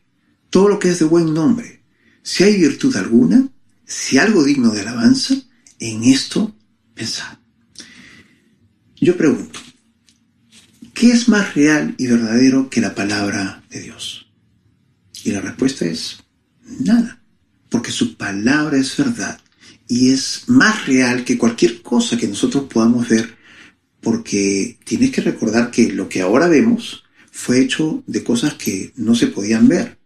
[0.52, 1.82] todo lo que es de buen nombre,
[2.22, 3.50] si hay virtud alguna,
[3.84, 5.34] si algo digno de alabanza,
[5.80, 6.56] en esto
[6.94, 7.40] pensad.
[8.98, 9.60] Yo pregunto,
[10.94, 14.28] ¿qué es más real y verdadero que la palabra de Dios?
[15.24, 16.20] Y la respuesta es
[16.64, 17.24] nada,
[17.70, 19.40] porque su palabra es verdad
[19.88, 23.36] y es más real que cualquier cosa que nosotros podamos ver,
[24.02, 29.16] porque tienes que recordar que lo que ahora vemos fue hecho de cosas que no
[29.16, 29.98] se podían ver.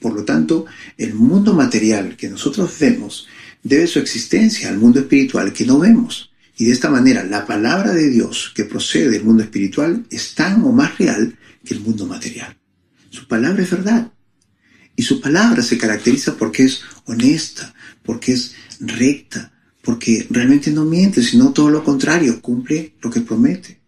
[0.00, 3.26] Por lo tanto, el mundo material que nosotros vemos
[3.62, 6.30] debe su existencia al mundo espiritual que no vemos.
[6.56, 10.62] Y de esta manera, la palabra de Dios que procede del mundo espiritual es tan
[10.64, 12.56] o más real que el mundo material.
[13.10, 14.12] Su palabra es verdad.
[14.94, 21.22] Y su palabra se caracteriza porque es honesta, porque es recta, porque realmente no miente,
[21.22, 23.80] sino todo lo contrario, cumple lo que promete.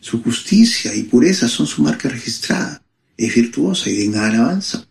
[0.00, 2.82] Su justicia y pureza son su marca registrada.
[3.16, 4.88] Es virtuosa y digna de alabanza.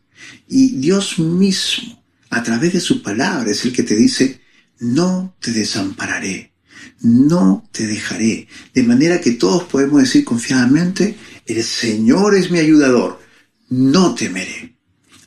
[0.47, 4.41] Y Dios mismo, a través de su palabra, es el que te dice,
[4.80, 6.54] no te desampararé,
[7.02, 8.47] no te dejaré.
[8.73, 13.21] De manera que todos podemos decir confiadamente, el Señor es mi ayudador,
[13.69, 14.78] no temeré.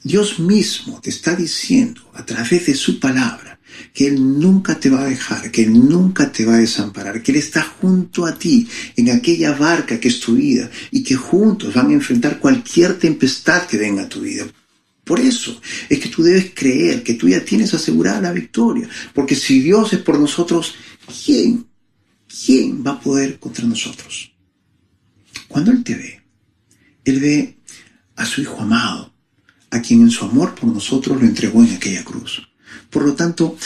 [0.02, 3.59] Dios mismo te está diciendo a través de su palabra,
[3.92, 7.32] que Él nunca te va a dejar, que Él nunca te va a desamparar, que
[7.32, 11.74] Él está junto a ti en aquella barca que es tu vida y que juntos
[11.74, 14.46] van a enfrentar cualquier tempestad que venga a tu vida.
[15.04, 19.34] Por eso es que tú debes creer que tú ya tienes asegurada la victoria, porque
[19.34, 20.74] si Dios es por nosotros,
[21.24, 21.66] ¿quién?
[22.44, 24.32] ¿Quién va a poder contra nosotros?
[25.48, 26.22] Cuando Él te ve,
[27.04, 27.58] Él ve
[28.14, 29.12] a su Hijo amado,
[29.70, 32.49] a quien en su amor por nosotros lo entregó en aquella cruz.
[32.90, 33.56] Por lo tanto,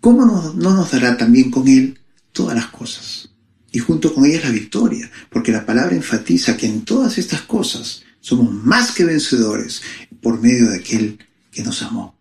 [0.00, 1.98] ¿cómo no, nos dará también con Él
[2.32, 3.30] todas las cosas?
[3.70, 8.02] Y junto con ellas la victoria, porque la palabra enfatiza que en todas estas cosas
[8.20, 9.82] somos más que vencedores
[10.20, 11.18] por medio de aquel
[11.50, 12.16] que nos amó.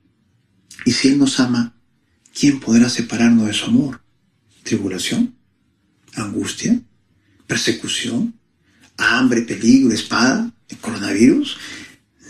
[0.85, 1.75] Y si Él nos ama,
[2.37, 4.01] ¿quién podrá separarnos de su amor?
[4.63, 5.35] ¿Tribulación?
[6.15, 6.81] ¿Angustia?
[7.47, 8.33] ¿Persecución?
[8.97, 10.51] ¿Hambre, peligro, espada?
[10.69, 11.57] ¿El coronavirus?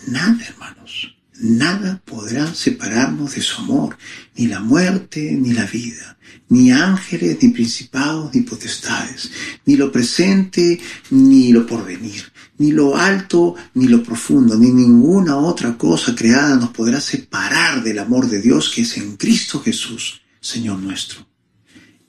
[0.07, 3.97] Nada, hermanos Nada podrá separarnos de su amor,
[4.37, 9.29] ni la muerte, ni la vida, ni ángeles, ni principados, ni potestades,
[9.65, 10.79] ni lo presente,
[11.09, 16.69] ni lo porvenir, ni lo alto, ni lo profundo, ni ninguna otra cosa creada nos
[16.69, 21.27] podrá separar del amor de Dios que es en Cristo Jesús, Señor nuestro.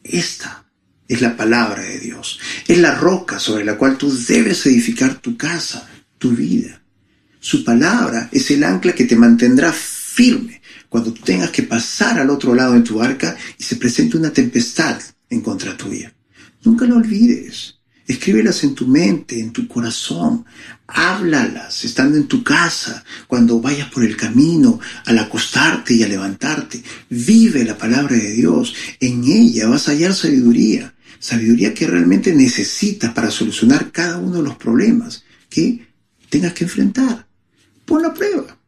[0.05, 0.65] Esta
[1.09, 5.37] es la palabra de Dios, es la roca sobre la cual tú debes edificar tu
[5.37, 6.84] casa, tu vida.
[7.45, 12.55] Su palabra es el ancla que te mantendrá firme cuando tengas que pasar al otro
[12.55, 16.11] lado en tu barca y se presente una tempestad en contra tuya.
[16.63, 17.75] Nunca lo olvides.
[18.07, 20.47] Escríbelas en tu mente, en tu corazón.
[20.87, 26.83] Háblalas estando en tu casa, cuando vayas por el camino, al acostarte y a levantarte.
[27.11, 28.75] Vive la palabra de Dios.
[29.01, 30.95] En ella vas a hallar sabiduría.
[31.19, 35.87] Sabiduría que realmente necesitas para solucionar cada uno de los problemas que
[36.31, 37.34] tengas que enfrentar.
[37.85, 38.59] Pon la prueba.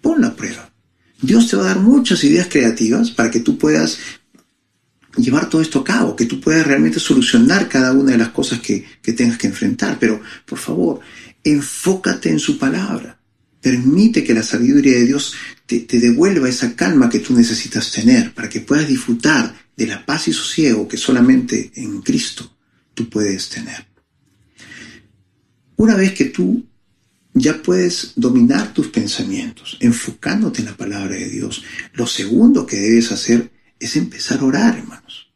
[0.00, 0.72] Pon la prueba.
[1.20, 3.98] Dios te va a dar muchas ideas creativas para que tú puedas
[5.16, 8.60] llevar todo esto a cabo, que tú puedas realmente solucionar cada una de las cosas
[8.60, 9.98] que, tengas que enfrentar.
[10.00, 11.00] Pero, por favor,
[11.44, 13.18] enfócate en su palabra.
[13.60, 15.34] Permite que la sabiduría de Dios
[15.66, 20.04] te, te, devuelva esa calma que tú necesitas tener para que puedas disfrutar de la
[20.04, 22.56] paz y sosiego que solamente en Cristo
[22.94, 23.86] tú puedes tener.
[25.76, 26.66] Una vez que tú
[27.34, 31.62] ya puedes dominar tus pensamientos, enfocándote en la palabra de Dios.
[31.94, 35.32] Lo segundo que debes hacer es empezar a orar, hermanos.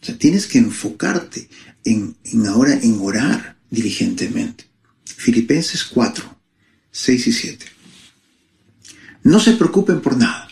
[0.00, 1.48] O sea, tienes que enfocarte
[1.84, 4.64] en, ahora en orar diligentemente.
[5.04, 6.40] Filipenses 4,
[6.90, 7.66] 6 y 7.
[9.24, 10.48] No se preocupen por nada.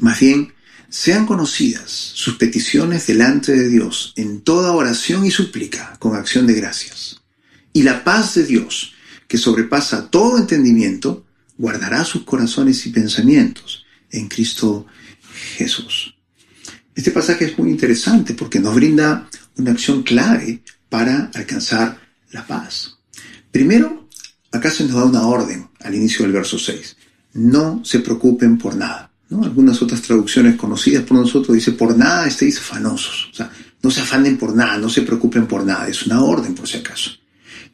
[0.00, 0.52] Más bien,
[0.88, 6.54] sean conocidas sus peticiones delante de Dios en toda oración y súplica con acción de
[6.54, 7.22] gracias.
[7.72, 8.94] Y la paz de Dios,
[9.28, 11.24] que sobrepasa todo entendimiento,
[11.58, 14.86] guardará sus corazones y pensamientos en Cristo
[15.56, 16.14] Jesús.
[16.94, 22.00] Este pasaje es muy interesante porque nos brinda una acción clave para alcanzar
[22.32, 22.98] la paz.
[23.50, 24.08] Primero,
[24.52, 26.96] acá se nos da una orden al inicio del verso 6.
[27.34, 29.10] No se preocupen por nada.
[29.28, 29.44] ¿no?
[29.44, 33.28] Algunas otras traducciones conocidas por nosotros dice por nada estéis afanosos.
[33.32, 33.50] O sea,
[33.82, 35.88] no se afanen por nada, no se preocupen por nada.
[35.88, 37.10] Es una orden por si acaso.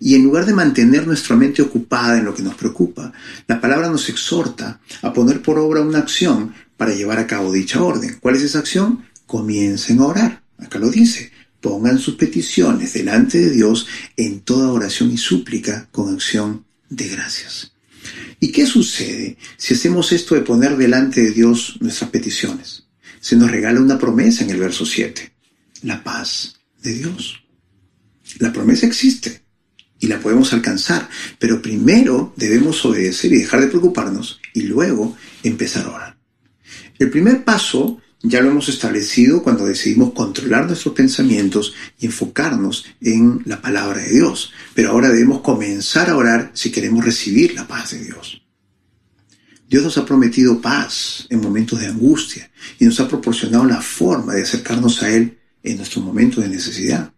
[0.04, 3.12] Y en lugar de mantener nuestra mente ocupada en lo que nos preocupa,
[3.46, 7.80] la palabra nos exhorta a poner por obra una acción para llevar a cabo dicha
[7.80, 8.18] orden.
[8.18, 9.04] ¿Cuál es esa acción?
[9.26, 10.42] Comiencen a orar.
[10.58, 11.30] Acá lo dice.
[11.60, 13.86] Pongan sus peticiones delante de Dios
[14.16, 17.70] en toda oración y súplica con acción de gracias.
[18.40, 22.88] ¿Y qué sucede si hacemos esto de poner delante de Dios nuestras peticiones?
[23.20, 25.32] Se nos regala una promesa en el verso 7,
[25.82, 27.44] la paz de Dios.
[28.40, 29.41] La promesa existe
[30.02, 35.86] y la podemos alcanzar, pero primero debemos obedecer y dejar de preocuparnos y luego empezar
[35.86, 36.18] a orar.
[36.98, 43.42] El primer paso ya lo hemos establecido cuando decidimos controlar nuestros pensamientos y enfocarnos en
[43.46, 47.92] la palabra de Dios, pero ahora debemos comenzar a orar si queremos recibir la paz
[47.92, 48.42] de Dios.
[49.68, 54.34] Dios nos ha prometido paz en momentos de angustia y nos ha proporcionado la forma
[54.34, 57.12] de acercarnos a Él en nuestros momentos de necesidad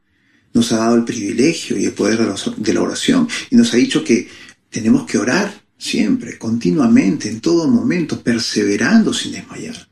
[0.55, 2.19] nos ha dado el privilegio y el poder
[2.57, 4.29] de la oración y nos ha dicho que
[4.71, 9.89] tenemos que orar siempre, continuamente, en todo momento, perseverando sin desmayar.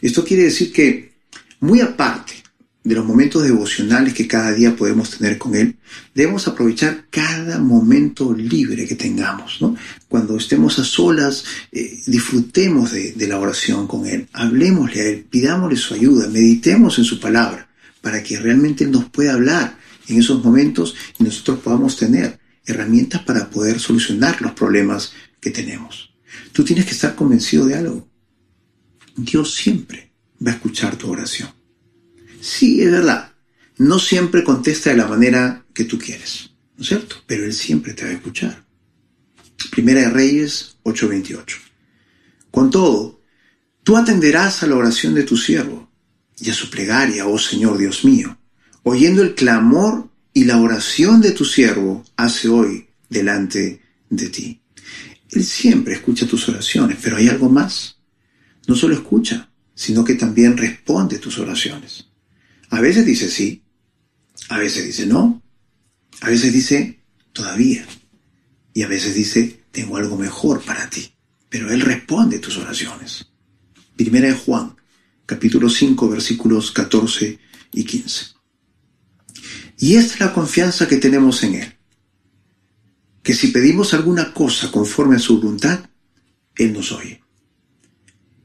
[0.00, 1.12] Esto quiere decir que,
[1.60, 2.34] muy aparte
[2.82, 5.76] de los momentos devocionales que cada día podemos tener con Él,
[6.14, 9.58] debemos aprovechar cada momento libre que tengamos.
[10.08, 15.26] Cuando estemos a solas, eh, disfrutemos de, de la oración con Él, hablemosle a Él,
[15.28, 17.68] pidámosle su ayuda, meditemos en su palabra,
[18.00, 23.50] para que realmente nos pueda hablar en esos momentos y nosotros podamos tener herramientas para
[23.50, 26.14] poder solucionar los problemas que tenemos.
[26.52, 28.08] Tú tienes que estar convencido de algo.
[29.16, 30.12] Dios siempre
[30.44, 31.50] va a escuchar tu oración.
[32.40, 33.32] Sí, es verdad.
[33.78, 37.16] No siempre contesta de la manera que tú quieres, ¿no es cierto?
[37.26, 38.64] Pero Él siempre te va a escuchar.
[39.70, 41.56] Primera de Reyes 8:28.
[42.50, 43.20] Con todo,
[43.82, 45.90] tú atenderás a la oración de tu siervo
[46.38, 48.38] y a su plegaria, oh Señor Dios mío
[48.84, 54.60] oyendo el clamor y la oración de tu siervo hace hoy delante de ti.
[55.30, 57.98] Él siempre escucha tus oraciones, pero hay algo más.
[58.68, 62.06] No solo escucha, sino que también responde tus oraciones.
[62.70, 63.62] A veces dice sí,
[64.48, 65.42] a veces dice no,
[66.20, 67.00] a veces dice
[67.32, 67.86] todavía,
[68.72, 71.12] y a veces dice tengo algo mejor para ti,
[71.48, 73.26] pero Él responde tus oraciones.
[73.96, 74.76] Primera de Juan,
[75.26, 77.38] capítulo 5, versículos 14
[77.72, 78.33] y 15.
[79.84, 81.74] Y esta es la confianza que tenemos en Él.
[83.22, 85.90] Que si pedimos alguna cosa conforme a su voluntad,
[86.56, 87.22] Él nos oye.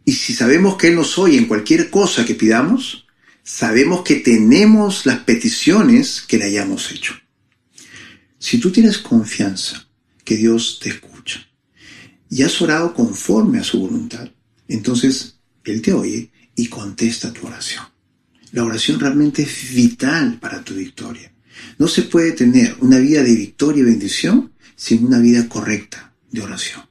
[0.04, 3.08] Y si sabemos que Él nos oye en cualquier cosa que pidamos,
[3.42, 7.14] sabemos que tenemos las peticiones que le hayamos hecho.
[8.38, 9.88] Si tú tienes confianza
[10.26, 11.48] que Dios te escucha
[12.30, 14.30] y has orado conforme a su voluntad,
[14.68, 17.89] entonces Él te oye y contesta tu oración.
[18.52, 21.32] La oración realmente es vital para tu victoria.
[21.78, 26.42] No se puede tener una vida de victoria y bendición sin una vida correcta de
[26.42, 26.82] oración.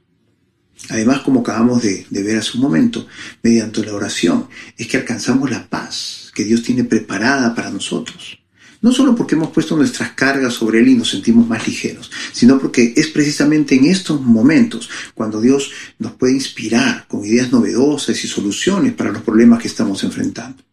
[0.89, 3.05] Además, como acabamos de, ver hace un momento,
[3.43, 8.39] mediante la oración es que alcanzamos la paz que Dios tiene preparada para nosotros.
[8.81, 12.57] No solo porque hemos puesto nuestras cargas sobre Él y nos sentimos más ligeros, sino
[12.57, 18.27] porque es precisamente en estos momentos cuando Dios nos puede inspirar con ideas novedosas y
[18.27, 20.63] soluciones para los problemas que estamos enfrentando.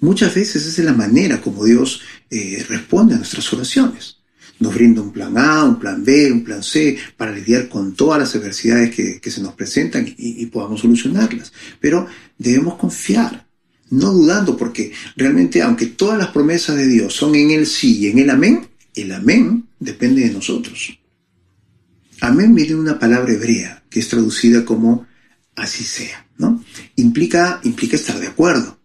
[0.00, 4.18] Muchas veces esa es la manera como Dios eh, responde a nuestras oraciones.
[4.60, 8.20] Nos brinda un plan A, un plan B, un plan C para lidiar con todas
[8.20, 11.52] las adversidades que, se nos presentan y, podamos solucionarlas.
[11.80, 12.06] Pero
[12.38, 13.46] debemos confiar,
[13.90, 18.06] no dudando, porque realmente aunque todas las promesas de Dios son en el sí y
[18.08, 20.98] en el amén, el amén depende de nosotros.
[22.20, 25.06] Amén viene de una palabra hebrea que es traducida como
[25.56, 26.64] así sea, ¿no?
[26.96, 28.78] Implica, implica estar de acuerdo.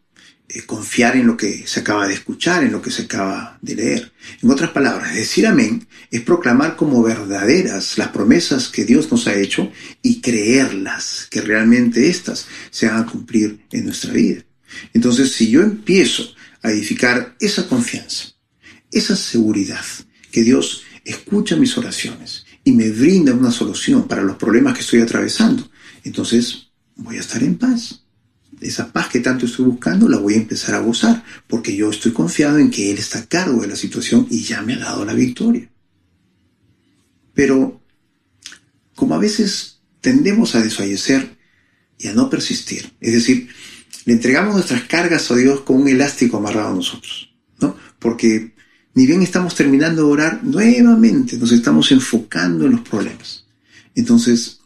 [0.52, 3.76] Eh, confiar en lo que se acaba de escuchar, en lo que se acaba de
[3.76, 4.12] leer.
[4.42, 9.36] En otras palabras, decir amén es proclamar como verdaderas las promesas que Dios nos ha
[9.36, 14.44] hecho y creerlas, que realmente éstas se van a cumplir en nuestra vida.
[14.92, 16.34] Entonces, si yo empiezo
[16.64, 18.30] a edificar esa confianza,
[18.92, 19.86] esa seguridad,
[20.32, 25.02] que Dios escucha mis oraciones y me brinda una solución para los problemas que estoy
[25.02, 25.70] atravesando,
[26.04, 28.04] entonces voy a estar en paz
[28.62, 32.12] esa paz que tanto estoy buscando la voy a empezar a gozar, porque yo estoy
[32.12, 35.06] confiado en que Él está a cargo de la situación y ya me ha dado
[35.06, 35.70] la victoria.
[37.34, 37.82] Pero,
[38.96, 41.38] como a veces tendemos a desfallecer
[41.98, 43.50] y a no persistir, es decir,
[44.06, 47.78] le entregamos nuestras cargas a Dios con un elástico amarrado a nosotros, ¿no?
[48.00, 48.54] Porque
[48.94, 53.46] ni bien estamos terminando de orar, nuevamente nos estamos enfocando en los problemas.
[53.96, 54.60] Entonces,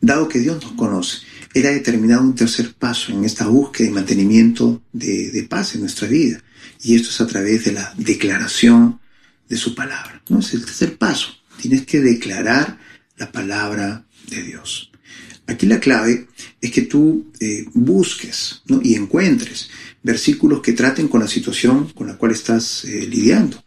[0.00, 1.18] dado que Dios nos conoce
[1.54, 6.42] era determinado un tercer paso en esta búsqueda y mantenimiento de, paz en nuestra vida.
[6.82, 9.00] Y esto es a través de la declaración
[9.48, 10.20] de su palabra.
[10.28, 10.40] ¿no?
[10.40, 11.28] Es el tercer paso.
[11.60, 12.78] Tienes que declarar
[13.16, 14.90] la palabra de Dios.
[15.46, 16.26] Aquí la clave
[16.60, 19.68] es que tú eh, busques y encuentres
[20.02, 23.62] versículos que traten con la situación con la cual estás eh, lidiando.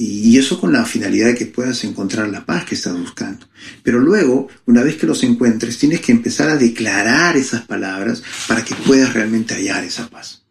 [0.00, 3.46] Y eso con la finalidad de que puedas encontrar la paz que estás buscando.
[3.82, 8.64] Pero luego, una vez que los encuentres, tienes que empezar a declarar esas palabras para
[8.64, 10.44] que puedas realmente hallar esa paz.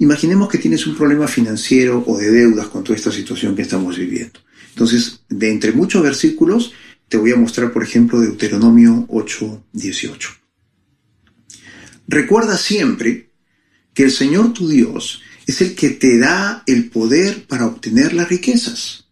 [0.00, 3.96] Imaginemos que tienes un problema financiero o de deudas con toda esta situación que estamos
[3.96, 4.40] viviendo.
[4.70, 6.72] Entonces, de entre muchos versículos,
[7.08, 10.30] te voy a mostrar, por ejemplo, Deuteronomio 8, 18.
[12.08, 13.30] Recuerda siempre
[13.94, 18.28] que el Señor tu Dios es el que te da el poder para obtener las
[18.28, 19.06] riquezas.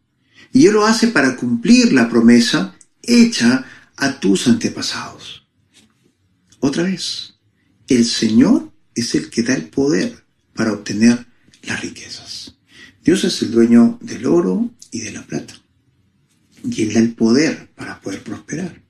[0.52, 3.64] Y Él lo hace para cumplir la promesa hecha
[3.96, 5.48] a tus antepasados.
[6.60, 7.34] Otra vez,
[7.88, 11.26] el Señor es el que da el poder para obtener
[11.62, 12.54] las riquezas.
[13.02, 15.54] Dios es el dueño del oro y de la plata.
[16.62, 18.82] Y Él da el poder para poder prosperar.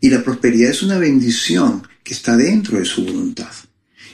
[0.00, 3.52] Y la prosperidad es una bendición que está dentro de su voluntad.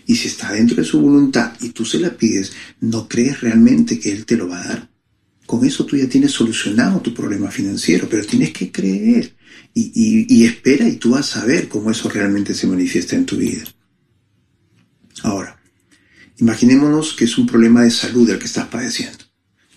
[0.06, 3.98] Y si está dentro de su voluntad y tú se la pides, no crees realmente
[3.98, 4.90] que Él te lo va a dar.
[5.46, 9.34] Con eso tú ya tienes solucionado tu problema financiero, pero tienes que creer
[9.74, 13.64] y, espera y tú vas a ver cómo eso realmente se manifiesta en tu vida.
[15.22, 15.60] Ahora,
[16.38, 19.24] imaginémonos que es un problema de salud el que estás padeciendo.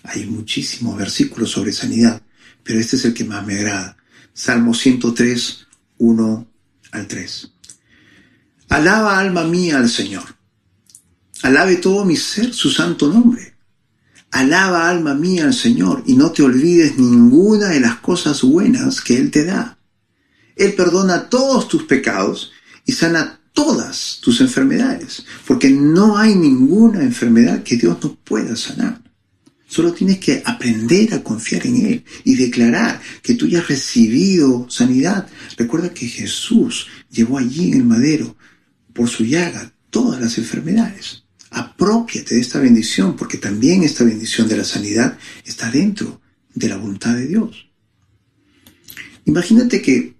[0.02, 2.22] Hay muchísimos versículos sobre sanidad,
[2.62, 3.96] pero este es el que más me agrada.
[4.32, 5.66] Salmo 103,
[5.98, 6.46] 1
[6.92, 7.52] al 3.
[8.68, 10.24] Alaba alma mía al Señor.
[11.42, 13.54] Alabe todo mi ser su santo nombre.
[14.32, 19.16] Alaba alma mía al Señor y no te olvides ninguna de las cosas buenas que
[19.16, 19.78] Él te da.
[20.56, 22.50] Él perdona todos tus pecados
[22.84, 29.00] y sana todas tus enfermedades, porque no hay ninguna enfermedad que Dios no pueda sanar.
[29.68, 34.66] Solo tienes que aprender a confiar en Él y declarar que tú ya has recibido
[34.68, 35.26] sanidad.
[35.56, 38.36] Recuerda que Jesús llevó allí en el madero
[38.96, 41.24] por su llaga todas las enfermedades.
[41.50, 46.20] Apropiate de esta bendición, porque también esta bendición de la sanidad está dentro
[46.54, 47.68] de la voluntad de Dios.
[49.26, 50.16] Imagínate que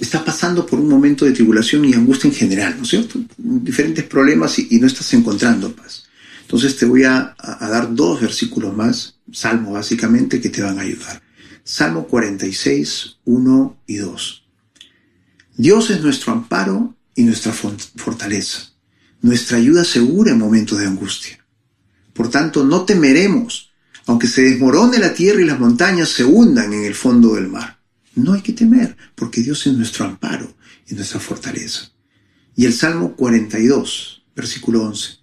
[0.00, 3.20] estás pasando por un momento de tribulación y angustia en general, ¿no es cierto?
[3.36, 6.04] Diferentes problemas y, no estás encontrando paz.
[6.42, 10.82] Entonces te voy a, a, dar dos versículos más, Salmo básicamente, que te van a
[10.82, 11.22] ayudar.
[11.64, 14.44] Salmo 46, 1 y 2.
[15.56, 18.70] Dios es nuestro amparo y nuestra fortaleza,
[19.22, 21.44] nuestra ayuda segura en momentos de angustia.
[22.14, 23.72] Por tanto, no temeremos,
[24.06, 27.80] aunque se desmorone la tierra y las montañas se hundan en el fondo del mar.
[28.14, 30.54] No hay que temer, porque Dios es nuestro amparo
[30.86, 31.90] y nuestra fortaleza.
[32.54, 35.14] Y el Salmo 42, versículo 11.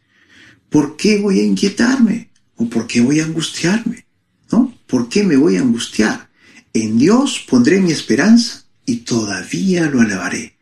[0.67, 2.29] ¿Por qué voy a inquietarme?
[2.57, 4.05] ¿O por qué voy a angustiarme?
[4.51, 4.77] ¿No?
[4.85, 6.29] ¿Por qué me voy a angustiar?
[6.73, 10.54] En Dios pondré mi esperanza y todavía lo alabaré.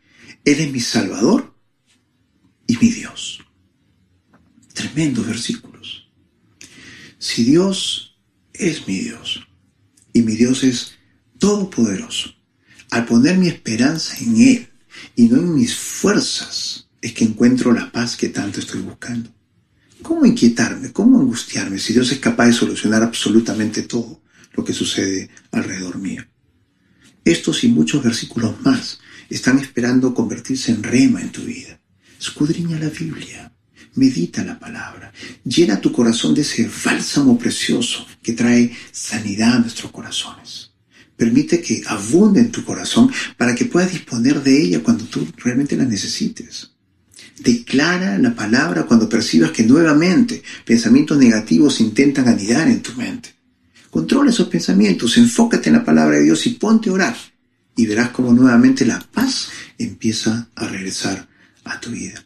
[0.44, 1.54] Él es mi Salvador
[2.66, 3.40] y mi Dios.
[4.74, 6.10] Tremendos versículos.
[7.18, 8.18] Si Dios
[8.52, 9.46] es mi Dios
[10.12, 10.92] y mi Dios es
[11.38, 12.34] todopoderoso,
[12.90, 14.68] al poner mi esperanza en Él
[15.16, 19.30] y no en mis fuerzas, es que encuentro la paz que tanto estoy buscando.
[20.02, 20.92] ¿Cómo inquietarme?
[20.92, 24.22] ¿Cómo angustiarme si Dios es capaz de solucionar absolutamente todo
[24.52, 26.22] lo que sucede alrededor mío?
[27.24, 31.80] Estos y muchos versículos más están esperando convertirse en rema en tu vida.
[32.18, 33.52] Escudriña la Biblia,
[33.94, 35.12] medita la palabra,
[35.44, 40.70] llena tu corazón de ese bálsamo precioso que trae sanidad a nuestros corazones.
[41.16, 45.76] Permite que abunde en tu corazón para que puedas disponer de ella cuando tú realmente
[45.76, 46.70] la necesites.
[47.38, 53.34] Declara la palabra cuando percibas que nuevamente pensamientos negativos intentan anidar en tu mente.
[53.90, 57.16] Controla esos pensamientos, enfócate en la palabra de Dios y ponte a orar.
[57.76, 61.28] Y verás cómo nuevamente la paz empieza a regresar
[61.64, 62.24] a tu vida.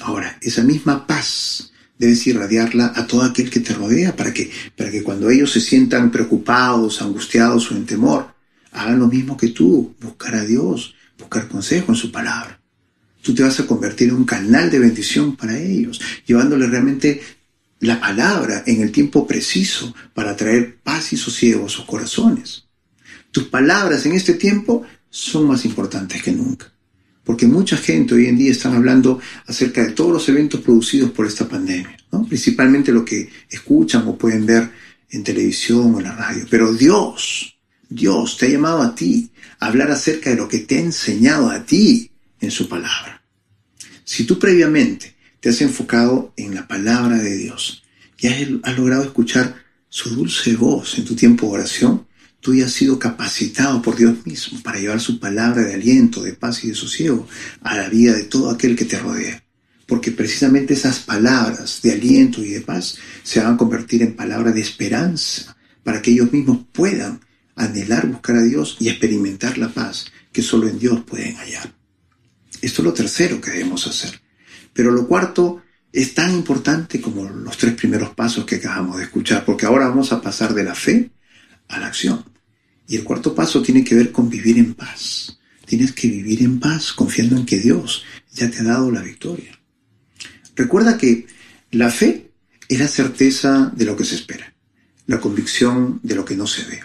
[0.00, 4.90] Ahora, esa misma paz debes irradiarla a todo aquel que te rodea para que, para
[4.90, 8.34] que cuando ellos se sientan preocupados, angustiados o en temor,
[8.72, 12.60] hagan lo mismo que tú, buscar a Dios, buscar consejo en su palabra.
[13.22, 17.22] Tú te vas a convertir en un canal de bendición para ellos, llevándole realmente
[17.80, 22.63] la palabra en el tiempo preciso para traer paz y sosiego a sus corazones.
[23.34, 26.72] Tus palabras en este tiempo son más importantes que nunca,
[27.24, 31.26] porque mucha gente hoy en día está hablando acerca de todos los eventos producidos por
[31.26, 31.96] esta pandemia,
[32.28, 34.70] principalmente lo que escuchan o pueden ver
[35.10, 36.46] en televisión o en la radio.
[36.48, 37.58] Pero Dios,
[37.88, 41.50] Dios te ha llamado a ti a hablar acerca de lo que te ha enseñado
[41.50, 43.20] a ti en su palabra.
[44.04, 47.82] Si tú previamente te has enfocado en la palabra de Dios
[48.16, 49.56] y has, logrado escuchar
[49.88, 52.06] su dulce voz en tu tiempo de oración,
[52.44, 56.34] tú ya has sido capacitado por Dios mismo para llevar su palabra de aliento, de
[56.34, 57.26] paz y de sosiego
[57.62, 59.42] a la vida de todo aquel que te rodea.
[59.86, 64.54] Porque precisamente esas palabras de aliento y de paz se van a convertir en palabras
[64.54, 67.18] de esperanza para que ellos mismos puedan
[67.56, 71.72] anhelar buscar a Dios y experimentar la paz que solo en Dios pueden hallar.
[72.60, 74.20] Esto es lo tercero que debemos hacer.
[74.74, 79.46] Pero lo cuarto es tan importante como los tres primeros pasos que acabamos de escuchar,
[79.46, 81.10] porque ahora vamos a pasar de la fe
[81.68, 82.33] a la acción.
[82.86, 85.38] Y el cuarto paso tiene que ver con vivir en paz.
[85.66, 89.58] Tienes que vivir en paz confiando en que Dios ya te ha dado la victoria.
[90.54, 91.26] Recuerda que
[91.70, 92.30] la fe
[92.68, 94.54] es la certeza de lo que se espera,
[95.06, 96.80] la convicción de lo que no se ve.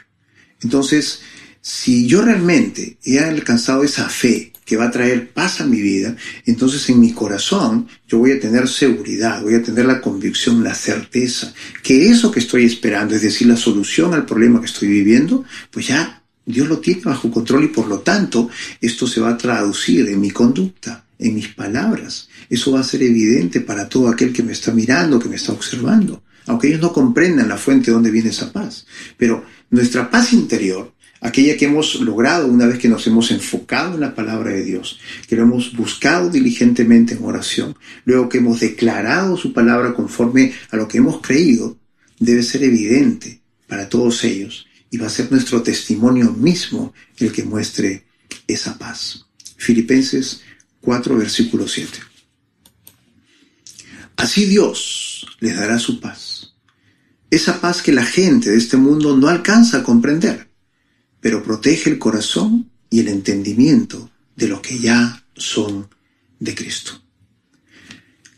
[0.61, 1.21] Entonces,
[1.61, 6.15] si yo realmente he alcanzado esa fe que va a traer paz a mi vida,
[6.45, 10.75] entonces en mi corazón yo voy a tener seguridad, voy a tener la convicción, la
[10.75, 11.51] certeza
[11.81, 15.87] que eso que estoy esperando, es decir, la solución al problema que estoy viviendo, pues
[15.87, 18.47] ya Dios lo tiene bajo control y por lo tanto
[18.79, 22.29] esto se va a traducir en mi conducta, en mis palabras.
[22.47, 25.51] Eso va a ser evidente para todo aquel que me está mirando, que me está
[25.51, 28.85] observando, aunque ellos no comprendan la fuente de donde viene esa paz.
[29.17, 34.01] Pero nuestra paz interior aquella que hemos logrado una vez que nos hemos enfocado en
[34.01, 39.37] la palabra de Dios, que lo hemos buscado diligentemente en oración, luego que hemos declarado
[39.37, 41.77] su palabra conforme a lo que hemos creído,
[42.19, 47.43] debe ser evidente para todos ellos y va a ser nuestro testimonio mismo el que
[47.43, 48.05] muestre
[48.47, 49.25] esa paz.
[49.57, 50.41] Filipenses
[50.81, 51.99] 4, versículo 7.
[54.15, 56.53] Así Dios les dará su paz.
[57.29, 60.48] Esa paz que la gente de este mundo no alcanza a comprender
[61.21, 65.89] pero protege el corazón y el entendimiento de los que ya son
[66.39, 67.01] de Cristo.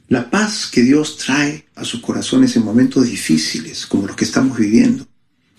[0.07, 4.57] La paz que Dios trae a sus corazones en momentos difíciles como los que estamos
[4.57, 5.07] viviendo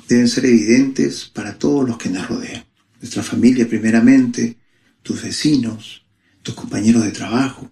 [0.08, 2.64] deben ser evidentes para todos los que nos rodean.
[3.00, 4.58] Nuestra familia primeramente,
[5.02, 6.04] tus vecinos,
[6.42, 7.70] tus compañeros de trabajo.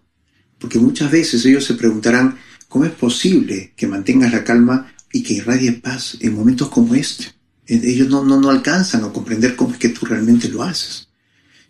[0.59, 2.39] Porque muchas veces ellos se preguntarán,
[2.69, 7.40] ¿cómo es posible que mantengas la calma y que irradie paz en momentos como este?
[7.77, 11.09] Ellos no, no, no alcanzan a comprender cómo es que tú realmente lo haces.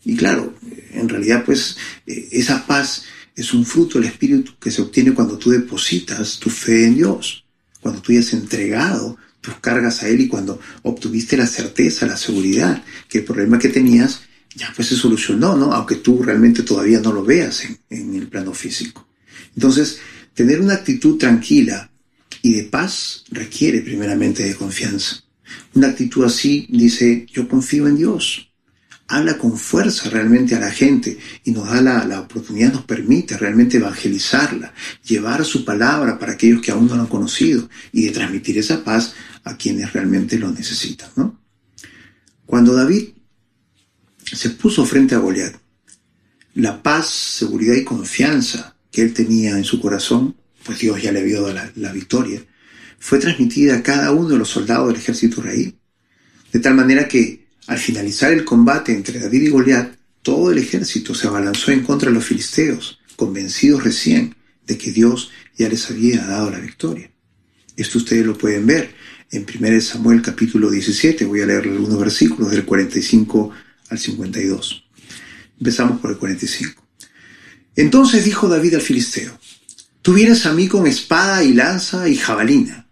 [0.05, 0.55] Y claro,
[0.93, 1.77] en realidad pues
[2.07, 3.05] eh, esa paz
[3.37, 7.45] es un fruto del Espíritu que se obtiene cuando tú depositas tu fe en Dios,
[7.81, 12.17] cuando tú ya has entregado tus cargas a Él y cuando obtuviste la certeza, la
[12.17, 14.23] seguridad que el problema que tenías
[14.55, 15.73] ya pues se solucionó, ¿no?
[15.73, 19.07] Aunque tú realmente todavía no lo veas en, en el plano físico.
[19.55, 20.01] Entonces,
[20.35, 21.91] tener una actitud tranquila
[22.43, 25.23] y de paz requiere primeramente de confianza.
[25.75, 28.53] Una actitud así dice, yo confío en Dios.
[29.09, 33.37] Habla con fuerza realmente a la gente y nos da la, la, oportunidad, nos permite
[33.37, 34.73] realmente evangelizarla,
[35.05, 38.85] llevar su palabra para aquellos que aún no lo han conocido y de transmitir esa
[38.85, 41.11] paz a quienes realmente lo necesitan.
[41.17, 41.41] ¿no?
[42.47, 43.09] Cuando David
[44.25, 45.57] se puso frente a Goliat,
[46.55, 51.21] la paz, seguridad y confianza que él tenía en su corazón, pues Dios ya le
[51.21, 52.45] había dado la, la victoria,
[53.01, 55.75] fue transmitida a cada uno de los soldados del ejército israelí.
[56.53, 61.15] De tal manera que, al finalizar el combate entre David y Goliat, todo el ejército
[61.15, 64.37] se abalanzó en contra de los filisteos, convencidos recién
[64.67, 67.11] de que Dios ya les había dado la victoria.
[67.75, 68.95] Esto ustedes lo pueden ver
[69.31, 71.25] en 1 Samuel capítulo 17.
[71.25, 73.51] Voy a leer algunos versículos del 45
[73.89, 74.85] al 52.
[75.59, 76.87] Empezamos por el 45.
[77.77, 79.39] Entonces dijo David al filisteo,
[80.03, 82.90] Tú vienes a mí con espada y lanza y jabalina,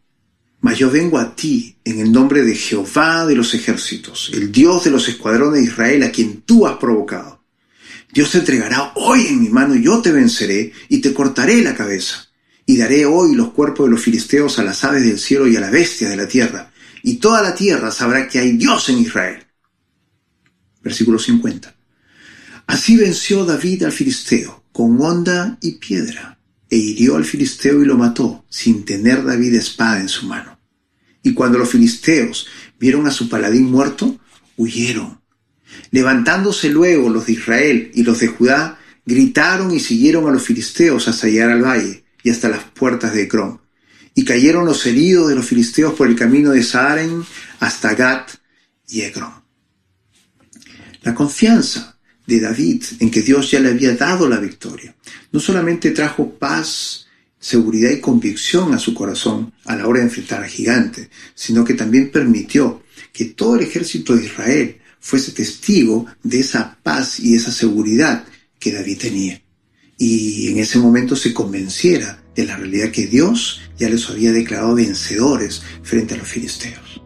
[0.61, 4.85] mas yo vengo a ti en el nombre de Jehová de los ejércitos, el Dios
[4.85, 7.45] de los escuadrones de Israel, a quien tú has provocado.
[8.13, 11.75] Dios te entregará hoy en mi mano, y yo te venceré y te cortaré la
[11.75, 12.29] cabeza,
[12.67, 15.61] y daré hoy los cuerpos de los filisteos a las aves del cielo y a
[15.61, 19.47] la bestia de la tierra, y toda la tierra sabrá que hay Dios en Israel.
[20.83, 21.75] Versículo 50.
[22.67, 26.38] Así venció David al filisteo con honda y piedra
[26.71, 30.59] e hirió al filisteo y lo mató, sin tener David espada en su mano.
[31.23, 32.47] Y cuando los filisteos
[32.79, 34.19] vieron a su paladín muerto,
[34.57, 35.21] huyeron.
[35.91, 41.09] Levantándose luego los de Israel y los de Judá, gritaron y siguieron a los filisteos
[41.09, 43.61] hasta llegar al valle y hasta las puertas de Ecrón.
[44.15, 47.25] Y cayeron los heridos de los filisteos por el camino de Saaren
[47.61, 48.31] hasta Gat
[48.89, 49.33] y Ecrón.
[51.03, 51.98] La confianza
[52.29, 54.95] de David en que Dios ya le había dado la victoria,
[55.33, 57.07] no solamente trajo paz,
[57.41, 61.73] seguridad y convicción a su corazón a la hora de enfrentar al gigante, sino que
[61.73, 62.83] también permitió
[63.15, 68.27] que todo el ejército de Israel fuese testigo de esa paz y esa seguridad
[68.59, 69.43] que David tenía.
[69.97, 74.75] Y en ese momento se convenciera de la realidad que Dios ya les había declarado
[74.75, 77.01] vencedores frente a los filisteos.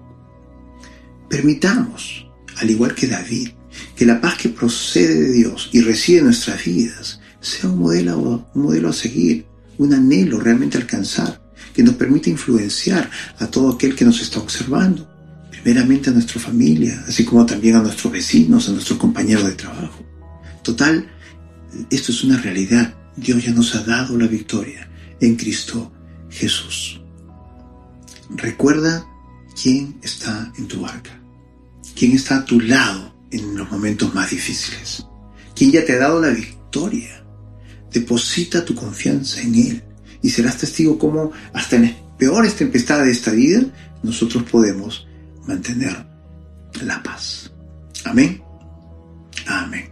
[1.30, 3.50] Permitamos, al igual que David,
[3.96, 8.88] que la paz que procede de Dios y reside en nuestras vidas sea un modelo,
[8.88, 9.46] a seguir,
[9.78, 11.42] un anhelo realmente alcanzar,
[11.74, 15.08] que nos permita influenciar a todo aquel que nos está observando,
[15.50, 20.04] primeramente a nuestra familia, así como también a nuestros vecinos, a nuestros compañeros de trabajo.
[20.62, 21.08] Total,
[21.90, 22.94] esto es una realidad.
[23.16, 24.88] Dios ya nos ha dado la victoria
[25.20, 25.92] en Cristo
[26.30, 27.00] Jesús.
[28.30, 29.04] Recuerda
[29.60, 31.20] quién está en tu barca,
[31.96, 35.06] quién está a tu lado en los momentos más difíciles.
[35.56, 37.24] Quien ya te ha dado la victoria.
[37.90, 39.84] Deposita tu confianza en Él
[40.22, 43.62] y serás testigo cómo hasta en las peores tempestades de esta vida
[44.02, 45.06] nosotros podemos
[45.46, 46.06] mantener
[46.82, 47.52] la paz.
[48.04, 48.42] Amén.
[49.46, 49.90] Amén.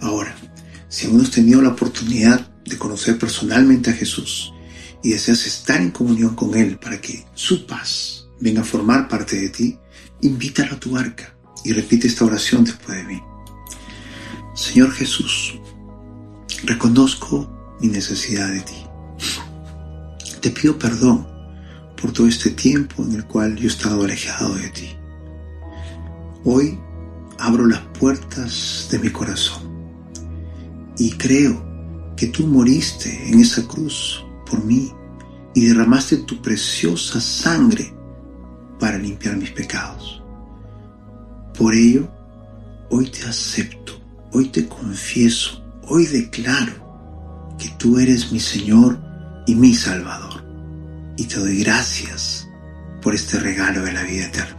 [0.00, 0.34] Ahora,
[0.88, 4.52] si aún no has tenido la oportunidad de conocer personalmente a Jesús
[5.02, 9.38] y deseas estar en comunión con Él para que su paz venga a formar parte
[9.38, 9.78] de ti,
[10.22, 13.22] invítalo a tu arca y repite esta oración después de mí.
[14.54, 15.58] Señor Jesús,
[16.64, 18.86] reconozco mi necesidad de ti.
[20.40, 21.26] Te pido perdón
[22.00, 24.88] por todo este tiempo en el cual yo he estado alejado de ti.
[26.44, 26.78] Hoy
[27.38, 29.62] abro las puertas de mi corazón
[30.96, 31.64] y creo
[32.16, 34.92] que tú moriste en esa cruz por mí
[35.54, 37.94] y derramaste tu preciosa sangre
[38.78, 40.17] para limpiar mis pecados.
[41.58, 42.08] Por ello,
[42.88, 44.00] hoy te acepto,
[44.30, 48.96] hoy te confieso, hoy declaro que tú eres mi Señor
[49.44, 50.44] y mi Salvador.
[51.16, 52.46] Y te doy gracias
[53.02, 54.57] por este regalo de la vida eterna.